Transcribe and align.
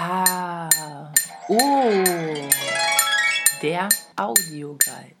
Ah, 0.00 1.10
oh, 1.48 1.56
der 3.60 3.88
Audioguide. 4.14 5.16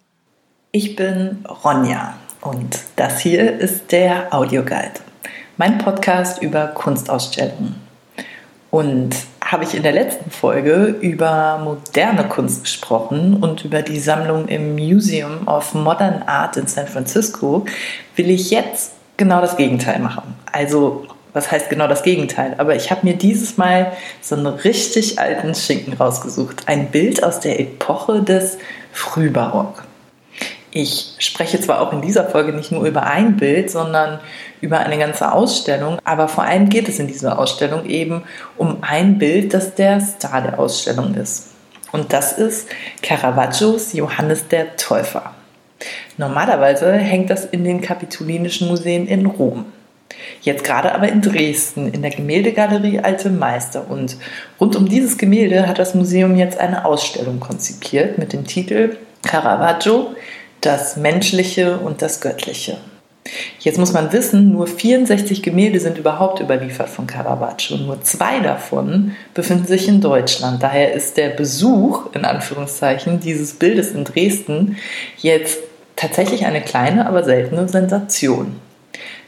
Ich 0.70 0.94
bin 0.94 1.44
Ronja 1.64 2.14
und 2.42 2.78
das 2.94 3.18
hier 3.18 3.58
ist 3.58 3.90
der 3.90 4.32
Audioguide, 4.32 5.00
mein 5.56 5.78
Podcast 5.78 6.40
über 6.42 6.68
Kunstausstellungen. 6.68 7.74
Und 8.70 9.16
habe 9.44 9.64
ich 9.64 9.74
in 9.74 9.82
der 9.82 9.90
letzten 9.90 10.30
Folge 10.30 10.96
über 11.00 11.58
moderne 11.58 12.28
Kunst 12.28 12.62
gesprochen 12.62 13.42
und 13.42 13.64
über 13.64 13.82
die 13.82 13.98
Sammlung 13.98 14.46
im 14.46 14.76
Museum 14.76 15.48
of 15.48 15.74
Modern 15.74 16.22
Art 16.22 16.56
in 16.56 16.68
San 16.68 16.86
Francisco, 16.86 17.66
will 18.14 18.30
ich 18.30 18.52
jetzt 18.52 18.92
genau 19.16 19.40
das 19.40 19.56
Gegenteil 19.56 19.98
machen. 19.98 20.36
Also 20.52 21.04
was 21.32 21.50
heißt 21.50 21.70
genau 21.70 21.86
das 21.86 22.02
Gegenteil? 22.02 22.54
Aber 22.58 22.74
ich 22.74 22.90
habe 22.90 23.06
mir 23.06 23.14
dieses 23.14 23.56
Mal 23.56 23.92
so 24.20 24.34
einen 24.34 24.46
richtig 24.46 25.18
alten 25.18 25.54
Schinken 25.54 25.92
rausgesucht. 25.94 26.62
Ein 26.66 26.90
Bild 26.90 27.22
aus 27.22 27.40
der 27.40 27.60
Epoche 27.60 28.22
des 28.22 28.58
Frühbarock. 28.92 29.84
Ich 30.70 31.14
spreche 31.18 31.60
zwar 31.60 31.80
auch 31.80 31.92
in 31.92 32.02
dieser 32.02 32.28
Folge 32.28 32.52
nicht 32.52 32.72
nur 32.72 32.84
über 32.84 33.04
ein 33.04 33.36
Bild, 33.36 33.70
sondern 33.70 34.20
über 34.60 34.78
eine 34.80 34.98
ganze 34.98 35.32
Ausstellung, 35.32 35.98
aber 36.04 36.28
vor 36.28 36.44
allem 36.44 36.68
geht 36.68 36.88
es 36.88 36.98
in 36.98 37.06
dieser 37.06 37.38
Ausstellung 37.38 37.86
eben 37.86 38.22
um 38.56 38.78
ein 38.82 39.18
Bild, 39.18 39.54
das 39.54 39.74
der 39.74 40.00
Star 40.00 40.42
der 40.42 40.58
Ausstellung 40.58 41.14
ist. 41.14 41.48
Und 41.92 42.12
das 42.12 42.32
ist 42.32 42.68
Caravaggios 43.02 43.94
Johannes 43.94 44.48
der 44.48 44.76
Täufer. 44.76 45.32
Normalerweise 46.16 46.92
hängt 46.92 47.30
das 47.30 47.44
in 47.44 47.64
den 47.64 47.80
Kapitolinischen 47.80 48.68
Museen 48.68 49.06
in 49.06 49.26
Rom. 49.26 49.66
Jetzt 50.40 50.64
gerade 50.64 50.94
aber 50.94 51.08
in 51.08 51.20
Dresden 51.20 51.92
in 51.92 52.02
der 52.02 52.10
Gemäldegalerie 52.10 53.00
Alte 53.00 53.30
Meister. 53.30 53.90
Und 53.90 54.16
rund 54.60 54.76
um 54.76 54.88
dieses 54.88 55.18
Gemälde 55.18 55.66
hat 55.66 55.78
das 55.78 55.94
Museum 55.94 56.36
jetzt 56.36 56.58
eine 56.58 56.84
Ausstellung 56.84 57.40
konzipiert 57.40 58.18
mit 58.18 58.32
dem 58.32 58.46
Titel 58.46 58.96
Caravaggio, 59.22 60.14
das 60.60 60.96
Menschliche 60.96 61.78
und 61.78 62.02
das 62.02 62.20
Göttliche. 62.20 62.78
Jetzt 63.60 63.78
muss 63.78 63.92
man 63.92 64.12
wissen, 64.12 64.52
nur 64.52 64.66
64 64.66 65.42
Gemälde 65.42 65.80
sind 65.80 65.98
überhaupt 65.98 66.40
überliefert 66.40 66.88
von 66.88 67.06
Caravaggio. 67.06 67.76
Nur 67.76 68.00
zwei 68.02 68.40
davon 68.40 69.14
befinden 69.34 69.66
sich 69.66 69.88
in 69.88 70.00
Deutschland. 70.00 70.62
Daher 70.62 70.94
ist 70.94 71.16
der 71.16 71.30
Besuch, 71.30 72.14
in 72.14 72.24
Anführungszeichen, 72.24 73.20
dieses 73.20 73.54
Bildes 73.54 73.92
in 73.92 74.04
Dresden 74.04 74.76
jetzt 75.18 75.58
tatsächlich 75.96 76.46
eine 76.46 76.62
kleine, 76.62 77.06
aber 77.06 77.24
seltene 77.24 77.68
Sensation. 77.68 78.56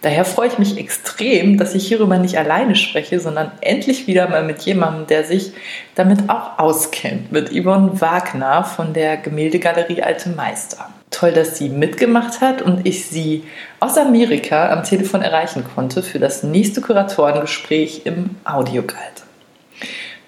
Daher 0.02 0.24
freue 0.24 0.48
ich 0.48 0.58
mich 0.58 0.78
extrem, 0.78 1.58
dass 1.58 1.74
ich 1.74 1.86
hierüber 1.86 2.18
nicht 2.18 2.38
alleine 2.38 2.74
spreche, 2.74 3.20
sondern 3.20 3.52
endlich 3.60 4.06
wieder 4.06 4.28
mal 4.28 4.42
mit 4.42 4.62
jemandem, 4.62 5.06
der 5.06 5.24
sich 5.24 5.52
damit 5.94 6.30
auch 6.30 6.58
auskennt, 6.58 7.32
mit 7.32 7.50
Yvonne 7.50 8.00
Wagner 8.00 8.64
von 8.64 8.94
der 8.94 9.18
Gemäldegalerie 9.18 10.02
Alte 10.02 10.30
Meister. 10.30 10.88
Toll, 11.10 11.32
dass 11.32 11.58
sie 11.58 11.68
mitgemacht 11.68 12.40
hat 12.40 12.62
und 12.62 12.86
ich 12.86 13.06
sie 13.06 13.44
aus 13.78 13.98
Amerika 13.98 14.70
am 14.70 14.84
Telefon 14.84 15.22
erreichen 15.22 15.64
konnte 15.74 16.02
für 16.02 16.18
das 16.18 16.42
nächste 16.42 16.80
Kuratorengespräch 16.80 18.02
im 18.04 18.36
Audioguide. 18.44 19.22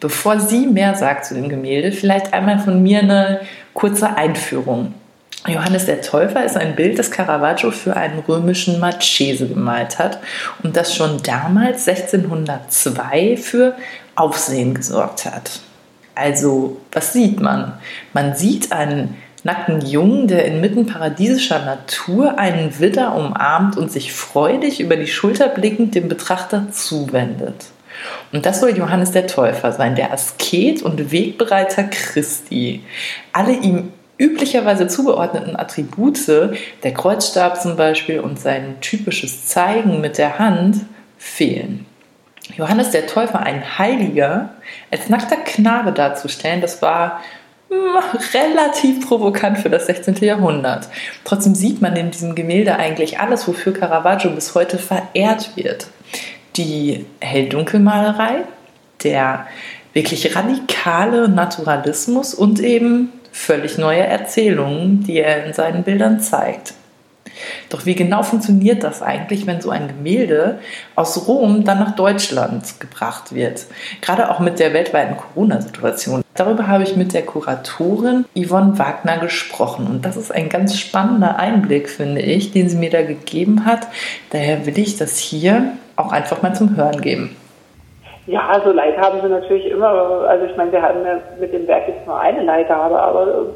Bevor 0.01 0.41
sie 0.41 0.67
mehr 0.67 0.97
sagt 0.97 1.27
zu 1.27 1.35
dem 1.35 1.49
Gemälde, 1.49 1.93
vielleicht 1.93 2.35
einmal 2.35 2.59
von 2.59 2.83
mir 2.83 2.99
eine 2.99 3.41
kurze 3.73 4.17
Einführung. 4.17 4.95
Johannes 5.47 5.87
der 5.87 6.03
Täufer 6.03 6.45
ist 6.45 6.57
ein 6.57 6.77
Bild, 6.77 6.99
das 6.99 7.11
Caravaggio 7.11 7.73
für 7.73 7.97
einen 7.97 8.21
römischen 8.21 8.79
Marchese 8.79 9.49
gemalt 9.49 9.99
hat 9.99 10.19
und 10.63 10.77
das 10.77 10.95
schon 10.95 11.21
damals 11.23 11.89
1602 11.89 13.37
für 13.37 13.75
Aufsehen 14.15 14.75
gesorgt 14.75 15.27
hat. 15.27 15.61
Also, 16.15 16.81
was 16.93 17.13
sieht 17.13 17.41
man? 17.41 17.73
Man 18.13 18.37
sieht 18.37 18.71
einen 18.71 19.17
nackten 19.43 19.81
Jungen, 19.85 20.29
der 20.29 20.45
inmitten 20.45 20.87
paradiesischer 20.87 21.65
Natur 21.65 22.39
einen 22.39 22.79
Widder 22.79 23.17
umarmt 23.17 23.77
und 23.77 23.91
sich 23.91 24.13
freudig 24.13 24.79
über 24.79 24.97
die 24.97 25.09
Schulter 25.09 25.49
blickend 25.49 25.97
dem 25.97 26.09
Betrachter 26.09 26.71
zuwendet. 26.71 27.67
Und 28.33 28.47
das 28.47 28.61
soll 28.61 28.77
Johannes 28.77 29.11
der 29.11 29.27
Täufer 29.27 29.73
sein, 29.73 29.97
der 29.97 30.13
Asket 30.13 30.83
und 30.83 31.11
Wegbereiter 31.11 31.85
Christi. 31.85 32.85
Alle 33.33 33.55
ihm 33.55 33.93
üblicherweise 34.23 34.87
zugeordneten 34.87 35.57
Attribute, 35.57 36.17
der 36.85 36.95
Kreuzstab 36.95 37.61
zum 37.61 37.77
Beispiel 37.77 38.21
und 38.21 38.39
sein 38.39 38.77
typisches 38.81 39.47
Zeigen 39.47 40.01
mit 40.01 40.17
der 40.17 40.39
Hand, 40.39 40.77
fehlen. 41.19 41.87
Johannes 42.57 42.91
der 42.91 43.07
Täufer, 43.07 43.41
ein 43.41 43.79
Heiliger, 43.79 44.51
als 44.91 45.09
nackter 45.09 45.37
Knabe 45.37 45.93
darzustellen, 45.93 46.61
das 46.61 46.83
war 46.83 47.21
hm, 47.69 47.79
relativ 48.35 49.07
provokant 49.07 49.59
für 49.59 49.71
das 49.71 49.87
16. 49.87 50.17
Jahrhundert. 50.17 50.89
Trotzdem 51.25 51.55
sieht 51.55 51.81
man 51.81 51.97
in 51.97 52.11
diesem 52.11 52.35
Gemälde 52.35 52.77
eigentlich 52.77 53.19
alles, 53.19 53.49
wofür 53.49 53.73
Caravaggio 53.73 54.31
bis 54.31 54.55
heute 54.55 54.79
verehrt 54.79 55.57
wird. 55.57 55.89
Die 56.57 57.07
Hell-Dunkel-Malerei, 57.21 58.43
der 59.03 59.47
wirklich 59.95 60.35
radikale 60.37 61.29
Naturalismus 61.29 62.35
und 62.35 62.61
eben 62.61 63.13
völlig 63.33 63.79
neue 63.79 64.07
Erzählungen, 64.07 65.03
die 65.03 65.19
er 65.19 65.47
in 65.47 65.53
seinen 65.53 65.83
Bildern 65.83 66.21
zeigt. 66.21 66.75
Doch 67.71 67.87
wie 67.87 67.95
genau 67.95 68.23
funktioniert 68.23 68.83
das 68.83 69.03
eigentlich, 69.03 69.47
wenn 69.47 69.61
so 69.61 69.71
ein 69.71 69.89
Gemälde 69.89 70.59
aus 70.95 71.27
Rom 71.27 71.65
dann 71.65 71.79
nach 71.79 71.97
Deutschland 71.97 72.79
gebracht 72.79 73.35
wird? 73.35 73.67
Gerade 74.01 74.31
auch 74.31 74.39
mit 74.39 74.59
der 74.59 74.75
weltweiten 74.75 75.17
Corona-Situation. 75.17 76.23
Darüber 76.35 76.67
habe 76.67 76.85
ich 76.85 76.97
mit 76.97 77.15
der 77.15 77.23
Kuratorin 77.23 78.25
Yvonne 78.37 78.79
Wagner 78.79 79.19
gesprochen. 79.19 79.87
Und 79.87 80.05
das 80.05 80.17
ist 80.17 80.33
ein 80.33 80.49
ganz 80.49 80.79
spannender 80.79 81.39
Einblick, 81.39 81.89
finde 81.89 82.21
ich, 82.21 82.53
den 82.53 82.69
sie 82.69 82.77
mir 82.77 82.91
da 82.91 83.03
gegeben 83.03 83.65
hat. 83.65 83.89
Daher 84.31 84.67
will 84.67 84.79
ich 84.79 84.97
das 84.97 85.19
hier 85.19 85.73
auch 85.97 86.13
einfach 86.13 86.43
mal 86.43 86.55
zum 86.55 86.77
Hören 86.77 87.01
geben. 87.01 87.37
Ja, 88.27 88.49
also 88.49 88.71
Leid 88.71 88.97
haben 88.99 89.21
sie 89.21 89.29
natürlich 89.29 89.67
immer. 89.67 89.89
Also 90.29 90.47
ich 90.47 90.57
meine, 90.57 90.73
wir 90.73 90.83
haben 90.83 91.05
ja 91.05 91.19
mit 91.41 91.53
dem 91.53 91.67
Werk 91.67 91.89
jetzt 91.89 92.07
nur 92.07 92.19
eine 92.19 92.43
Leihgabe, 92.43 93.01
aber 93.01 93.47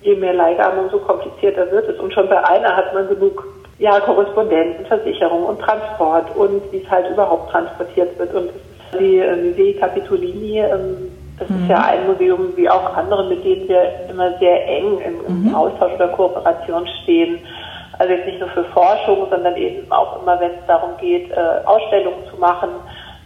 je 0.00 0.14
mehr 0.14 0.32
Leihgaben, 0.32 0.78
umso 0.78 0.98
komplizierter 0.98 1.70
wird 1.70 1.88
es. 1.88 1.98
Und 2.00 2.14
schon 2.14 2.28
bei 2.28 2.42
einer 2.44 2.76
hat 2.76 2.94
man 2.94 3.08
genug 3.08 3.44
ja, 3.78 4.00
Korrespondenten, 4.00 4.86
Versicherung 4.86 5.44
und 5.44 5.60
Transport 5.60 6.34
und 6.34 6.62
wie 6.72 6.78
es 6.78 6.90
halt 6.90 7.10
überhaupt 7.10 7.50
transportiert 7.50 8.18
wird. 8.18 8.32
Und 8.34 8.50
die 8.98 9.18
äh, 9.18 9.36
Musei 9.36 9.78
Capitolini, 9.78 10.60
ähm, 10.60 11.12
das 11.38 11.50
mhm. 11.50 11.62
ist 11.62 11.68
ja 11.68 11.84
ein 11.84 12.06
Museum 12.06 12.56
wie 12.56 12.70
auch 12.70 12.96
andere, 12.96 13.28
mit 13.28 13.44
denen 13.44 13.68
wir 13.68 13.82
immer 14.08 14.38
sehr 14.38 14.66
eng 14.66 14.98
im, 15.00 15.44
mhm. 15.44 15.54
Austausch 15.54 15.92
oder 15.92 16.08
Kooperation 16.08 16.86
stehen. 17.02 17.38
Also 17.98 18.14
jetzt 18.14 18.26
nicht 18.26 18.40
nur 18.40 18.48
für 18.50 18.64
Forschung, 18.64 19.26
sondern 19.28 19.56
eben 19.56 19.90
auch 19.92 20.22
immer, 20.22 20.40
wenn 20.40 20.52
es 20.52 20.66
darum 20.66 20.90
geht, 20.98 21.30
äh, 21.32 21.36
Ausstellungen 21.66 22.24
zu 22.30 22.38
machen 22.38 22.70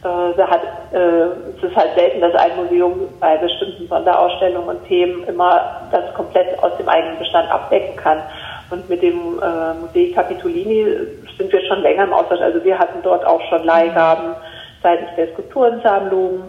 äh, 0.02 0.42
hat, 0.42 0.62
äh, 0.92 1.56
es 1.56 1.62
ist 1.62 1.76
halt 1.76 1.94
selten, 1.94 2.20
dass 2.20 2.34
ein 2.34 2.56
Museum 2.56 3.08
bei 3.20 3.36
bestimmten 3.36 3.86
Sonderausstellungen 3.86 4.76
und 4.76 4.86
Themen 4.86 5.24
immer 5.24 5.88
das 5.90 6.14
komplett 6.14 6.58
aus 6.62 6.76
dem 6.78 6.88
eigenen 6.88 7.18
Bestand 7.18 7.50
abdecken 7.50 7.96
kann. 7.96 8.22
Und 8.70 8.88
mit 8.88 9.02
dem 9.02 9.38
äh, 9.42 9.74
Musei 9.74 10.12
Capitolini 10.14 10.86
sind 11.36 11.52
wir 11.52 11.60
schon 11.66 11.82
länger 11.82 12.04
im 12.04 12.12
Austausch. 12.12 12.40
Also 12.40 12.64
wir 12.64 12.78
hatten 12.78 13.00
dort 13.02 13.26
auch 13.26 13.42
schon 13.48 13.64
Leihgaben 13.64 14.34
seitens 14.82 15.08
der 15.16 15.28
Skulpturensammlung. 15.32 16.44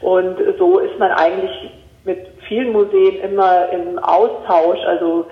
Und 0.00 0.38
so 0.58 0.78
ist 0.78 0.98
man 0.98 1.12
eigentlich 1.12 1.70
mit 2.04 2.26
vielen 2.48 2.72
Museen 2.72 3.20
immer 3.20 3.68
im 3.70 3.98
Austausch. 3.98 4.78
Also 4.86 5.26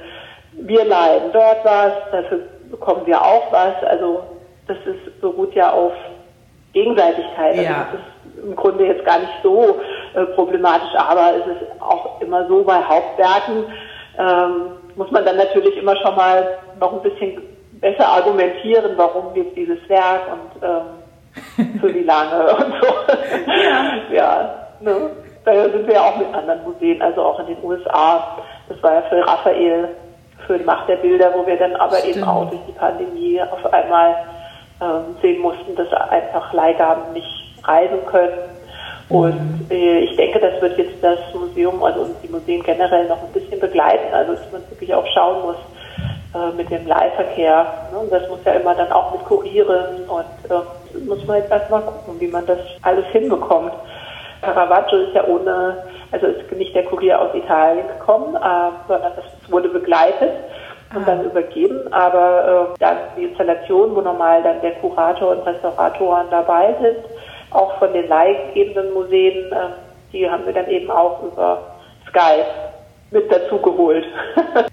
wir 0.52 0.84
leihen 0.84 1.32
dort 1.32 1.64
was, 1.64 1.92
dafür 2.12 2.40
bekommen 2.70 3.06
wir 3.06 3.20
auch 3.20 3.50
was. 3.50 3.82
Also 3.84 4.22
das 4.68 4.76
ist, 4.84 5.20
beruht 5.20 5.54
ja 5.54 5.72
auf 5.72 5.92
Gegenseitigkeit. 6.76 7.52
Also 7.52 7.62
ja. 7.62 7.88
das 7.90 8.00
ist 8.00 8.44
im 8.44 8.54
Grunde 8.54 8.84
jetzt 8.84 9.04
gar 9.06 9.18
nicht 9.18 9.32
so 9.42 9.80
äh, 10.14 10.24
problematisch, 10.34 10.94
aber 10.94 11.36
es 11.36 11.46
ist 11.46 11.80
auch 11.80 12.20
immer 12.20 12.46
so 12.48 12.62
bei 12.62 12.82
Hauptwerken, 12.82 13.64
ähm, 14.18 14.72
muss 14.94 15.10
man 15.10 15.24
dann 15.24 15.36
natürlich 15.36 15.76
immer 15.78 15.96
schon 15.96 16.14
mal 16.14 16.58
noch 16.78 16.92
ein 16.92 17.02
bisschen 17.02 17.42
besser 17.80 18.06
argumentieren, 18.06 18.92
warum 18.96 19.34
jetzt 19.34 19.56
dieses 19.56 19.78
Werk 19.88 20.22
und 20.32 20.62
ähm, 20.62 21.78
für 21.80 21.94
wie 21.94 22.02
lange 22.02 22.44
und 22.56 22.74
so. 22.80 24.14
ja, 24.14 24.54
ne? 24.80 25.10
da 25.44 25.52
sind 25.70 25.86
wir 25.86 25.94
ja 25.94 26.02
auch 26.02 26.16
mit 26.16 26.34
anderen 26.34 26.62
Museen, 26.64 27.00
also 27.00 27.22
auch 27.22 27.38
in 27.40 27.46
den 27.46 27.62
USA. 27.62 28.36
Das 28.68 28.82
war 28.82 28.94
ja 28.94 29.02
für 29.02 29.26
Raphael, 29.26 29.88
für 30.46 30.58
die 30.58 30.64
Macht 30.64 30.88
der 30.88 30.96
Bilder, 30.96 31.32
wo 31.34 31.46
wir 31.46 31.56
dann 31.56 31.76
aber 31.76 31.96
Stimmt. 31.96 32.16
eben 32.16 32.24
auch 32.24 32.50
durch 32.50 32.62
die 32.66 32.72
Pandemie 32.72 33.40
auf 33.40 33.72
einmal 33.72 34.16
sehen 35.22 35.40
mussten, 35.40 35.74
dass 35.74 35.92
einfach 35.92 36.52
Leihgaben 36.52 37.12
nicht 37.12 37.54
reisen 37.64 38.04
können. 38.06 38.38
Und 39.08 39.68
äh, 39.70 40.00
ich 40.00 40.16
denke, 40.16 40.40
das 40.40 40.60
wird 40.60 40.78
jetzt 40.78 41.02
das 41.02 41.18
Museum, 41.32 41.82
also 41.82 42.08
die 42.22 42.28
Museen 42.28 42.62
generell 42.62 43.06
noch 43.06 43.22
ein 43.22 43.32
bisschen 43.32 43.60
begleiten. 43.60 44.12
Also 44.12 44.34
dass 44.34 44.52
man 44.52 44.62
wirklich 44.68 44.92
auch 44.92 45.06
schauen 45.14 45.42
muss 45.42 45.56
äh, 46.34 46.56
mit 46.56 46.70
dem 46.70 46.86
Leihverkehr. 46.86 47.66
Ne? 47.92 47.98
Und 47.98 48.12
das 48.12 48.28
muss 48.28 48.40
ja 48.44 48.52
immer 48.52 48.74
dann 48.74 48.90
auch 48.90 49.12
mit 49.12 49.24
kurieren 49.24 50.08
und 50.08 50.50
äh, 50.50 50.98
muss 51.06 51.24
man 51.26 51.38
jetzt 51.38 51.50
erstmal 51.50 51.82
gucken, 51.82 52.20
wie 52.20 52.28
man 52.28 52.44
das 52.46 52.58
alles 52.82 53.06
hinbekommt. 53.06 53.72
Caravaggio 54.42 54.98
ist 54.98 55.14
ja 55.14 55.24
ohne, 55.26 55.84
also 56.10 56.26
ist 56.26 56.50
nicht 56.52 56.74
der 56.74 56.84
Kurier 56.84 57.20
aus 57.20 57.34
Italien 57.34 57.86
gekommen, 57.86 58.34
äh, 58.34 58.70
sondern 58.88 59.12
es 59.16 59.50
wurde 59.50 59.68
begleitet 59.68 60.32
und 60.96 61.06
dann 61.06 61.24
übergeben. 61.24 61.92
Aber 61.92 62.72
äh, 62.74 62.78
dann 62.78 62.96
die 63.16 63.24
Installation, 63.24 63.94
wo 63.94 64.00
normal 64.00 64.42
dann 64.42 64.60
der 64.60 64.72
Kurator 64.76 65.36
und 65.36 65.46
Restauratoren 65.46 66.26
dabei 66.30 66.74
sind, 66.80 66.98
auch 67.50 67.78
von 67.78 67.92
den 67.92 68.08
leihgebenden 68.08 68.92
Museen, 68.92 69.52
äh, 69.52 69.68
die 70.12 70.28
haben 70.28 70.46
wir 70.46 70.52
dann 70.52 70.68
eben 70.68 70.90
auch 70.90 71.22
über 71.22 71.76
Skype 72.08 72.46
mit 73.10 73.30
dazu 73.30 73.58
geholt. 73.58 74.04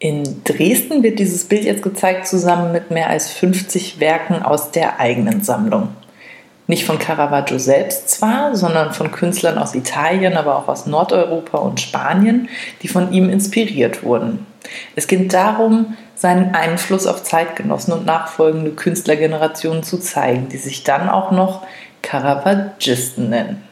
In 0.00 0.44
Dresden 0.44 1.02
wird 1.02 1.18
dieses 1.18 1.48
Bild 1.48 1.64
jetzt 1.64 1.82
gezeigt, 1.82 2.28
zusammen 2.28 2.70
mit 2.70 2.92
mehr 2.92 3.10
als 3.10 3.32
50 3.32 3.98
Werken 3.98 4.44
aus 4.44 4.70
der 4.70 5.00
eigenen 5.00 5.42
Sammlung. 5.42 5.88
Nicht 6.68 6.84
von 6.84 6.98
Caravaggio 6.98 7.58
selbst 7.58 8.10
zwar, 8.10 8.54
sondern 8.54 8.92
von 8.92 9.10
Künstlern 9.10 9.56
aus 9.56 9.74
Italien, 9.74 10.36
aber 10.36 10.56
auch 10.56 10.68
aus 10.68 10.86
Nordeuropa 10.86 11.58
und 11.58 11.80
Spanien, 11.80 12.48
die 12.82 12.88
von 12.88 13.10
ihm 13.10 13.30
inspiriert 13.30 14.02
wurden. 14.02 14.46
Es 14.94 15.06
geht 15.06 15.32
darum, 15.32 15.96
seinen 16.14 16.54
Einfluss 16.54 17.06
auf 17.06 17.22
Zeitgenossen 17.22 17.94
und 17.94 18.04
nachfolgende 18.04 18.72
Künstlergenerationen 18.72 19.82
zu 19.82 19.98
zeigen, 19.98 20.50
die 20.50 20.58
sich 20.58 20.84
dann 20.84 21.08
auch 21.08 21.30
noch 21.30 21.66
Caravaggisten 22.02 23.30
nennen. 23.30 23.64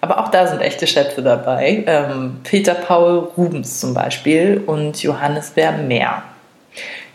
Aber 0.00 0.20
auch 0.20 0.28
da 0.28 0.46
sind 0.46 0.60
echte 0.60 0.86
Schätze 0.86 1.22
dabei. 1.22 1.84
Ähm, 1.86 2.40
Peter 2.44 2.74
Paul 2.74 3.30
Rubens 3.36 3.80
zum 3.80 3.92
Beispiel 3.92 4.62
und 4.64 5.02
Johannes 5.02 5.50
Vermeer, 5.50 6.22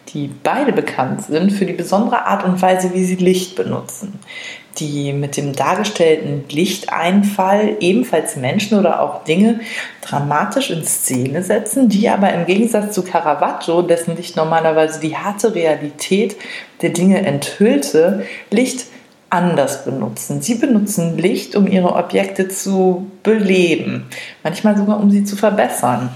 die 0.10 0.30
beide 0.44 0.74
bekannt 0.74 1.24
sind 1.24 1.52
für 1.52 1.66
die 1.66 1.74
besondere 1.74 2.26
Art 2.26 2.44
und 2.44 2.62
Weise, 2.62 2.94
wie 2.94 3.06
sie 3.06 3.16
Licht 3.16 3.56
benutzen. 3.56 4.20
Die 4.78 5.14
mit 5.14 5.38
dem 5.38 5.54
dargestellten 5.54 6.44
Lichteinfall 6.50 7.78
ebenfalls 7.80 8.36
Menschen 8.36 8.78
oder 8.78 9.02
auch 9.02 9.24
Dinge 9.24 9.62
dramatisch 10.02 10.70
in 10.70 10.84
Szene 10.84 11.44
setzen, 11.44 11.88
die 11.88 12.10
aber 12.10 12.34
im 12.34 12.46
Gegensatz 12.46 12.94
zu 12.94 13.04
Caravaggio, 13.04 13.82
dessen 13.82 14.18
Licht 14.18 14.36
normalerweise 14.36 15.00
die 15.00 15.16
harte 15.16 15.56
Realität 15.56 16.36
der 16.82 16.90
Dinge 16.90 17.26
enthüllte, 17.26 18.26
Licht 18.52 18.86
anders 19.30 19.86
benutzen. 19.86 20.42
Sie 20.42 20.56
benutzen 20.56 21.18
Licht, 21.18 21.56
um 21.56 21.68
ihre 21.68 21.96
Objekte 21.96 22.48
zu 22.48 23.10
beleben, 23.24 24.06
manchmal 24.44 24.78
sogar 24.78 25.00
um 25.00 25.10
sie 25.10 25.24
zu 25.24 25.36
verbessern. 25.36 26.10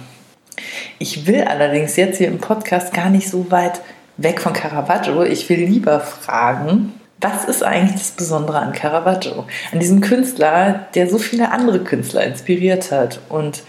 Ich 0.99 1.27
will 1.27 1.43
allerdings 1.43 1.95
jetzt 1.95 2.17
hier 2.17 2.27
im 2.27 2.39
Podcast 2.39 2.93
gar 2.93 3.09
nicht 3.09 3.29
so 3.29 3.49
weit 3.51 3.81
weg 4.17 4.41
von 4.41 4.53
Caravaggio. 4.53 5.23
Ich 5.23 5.47
will 5.49 5.59
lieber 5.59 5.99
fragen, 5.99 6.93
was 7.21 7.45
ist 7.45 7.63
eigentlich 7.63 7.99
das 7.99 8.11
Besondere 8.11 8.59
an 8.59 8.71
Caravaggio? 8.71 9.45
An 9.71 9.79
diesem 9.79 10.01
Künstler, 10.01 10.87
der 10.95 11.09
so 11.09 11.17
viele 11.17 11.51
andere 11.51 11.79
Künstler 11.79 12.23
inspiriert 12.23 12.91
hat. 12.91 13.19
Und 13.29 13.63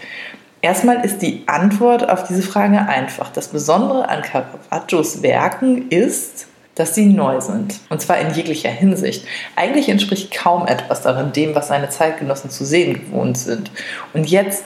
erstmal 0.61 1.03
ist 1.03 1.21
die 1.21 1.43
Antwort 1.47 2.07
auf 2.07 2.23
diese 2.27 2.43
Frage 2.43 2.79
einfach. 2.79 3.29
Das 3.31 3.49
Besondere 3.49 4.07
an 4.07 4.21
Caravaggios 4.21 5.21
Werken 5.21 5.89
ist, 5.89 6.47
dass 6.75 6.95
sie 6.95 7.07
neu 7.07 7.41
sind. 7.41 7.79
Und 7.89 8.01
zwar 8.01 8.19
in 8.19 8.33
jeglicher 8.33 8.69
Hinsicht. 8.69 9.25
Eigentlich 9.57 9.89
entspricht 9.89 10.33
kaum 10.33 10.65
etwas 10.65 11.01
darin 11.01 11.33
dem, 11.33 11.53
was 11.53 11.67
seine 11.67 11.89
Zeitgenossen 11.89 12.49
zu 12.49 12.63
sehen 12.63 12.93
gewohnt 12.93 13.37
sind. 13.37 13.69
Und 14.13 14.29
jetzt 14.29 14.63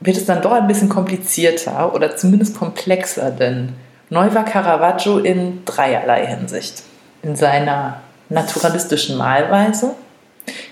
wird 0.00 0.16
es 0.16 0.26
dann 0.26 0.42
doch 0.42 0.52
ein 0.52 0.66
bisschen 0.66 0.88
komplizierter 0.88 1.94
oder 1.94 2.16
zumindest 2.16 2.58
komplexer, 2.58 3.30
denn 3.30 3.74
neu 4.10 4.34
war 4.34 4.44
Caravaggio 4.44 5.18
in 5.18 5.64
dreierlei 5.64 6.26
Hinsicht. 6.26 6.82
In 7.22 7.36
seiner 7.36 8.02
naturalistischen 8.28 9.16
Malweise, 9.16 9.94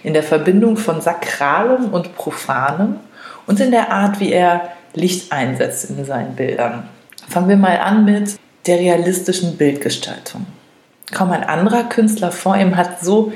in 0.03 0.15
der 0.15 0.23
Verbindung 0.23 0.77
von 0.77 1.01
Sakralem 1.01 1.93
und 1.93 2.15
Profanem 2.15 2.97
und 3.47 3.61
in 3.61 3.71
der 3.71 3.91
Art, 3.91 4.21
wie 4.21 4.33
er 4.33 4.73
Licht 4.95 5.33
einsetzt 5.33 5.91
in 5.91 6.05
seinen 6.05 6.37
Bildern. 6.37 6.89
Fangen 7.29 7.49
wir 7.49 7.57
mal 7.57 7.79
an 7.79 8.05
mit 8.05 8.37
der 8.67 8.79
realistischen 8.79 9.57
Bildgestaltung. 9.57 10.47
Kaum 11.13 11.33
ein 11.33 11.45
anderer 11.45 11.85
Künstler 11.85 12.31
vor 12.31 12.57
ihm 12.57 12.77
hat 12.77 13.01
so 13.01 13.33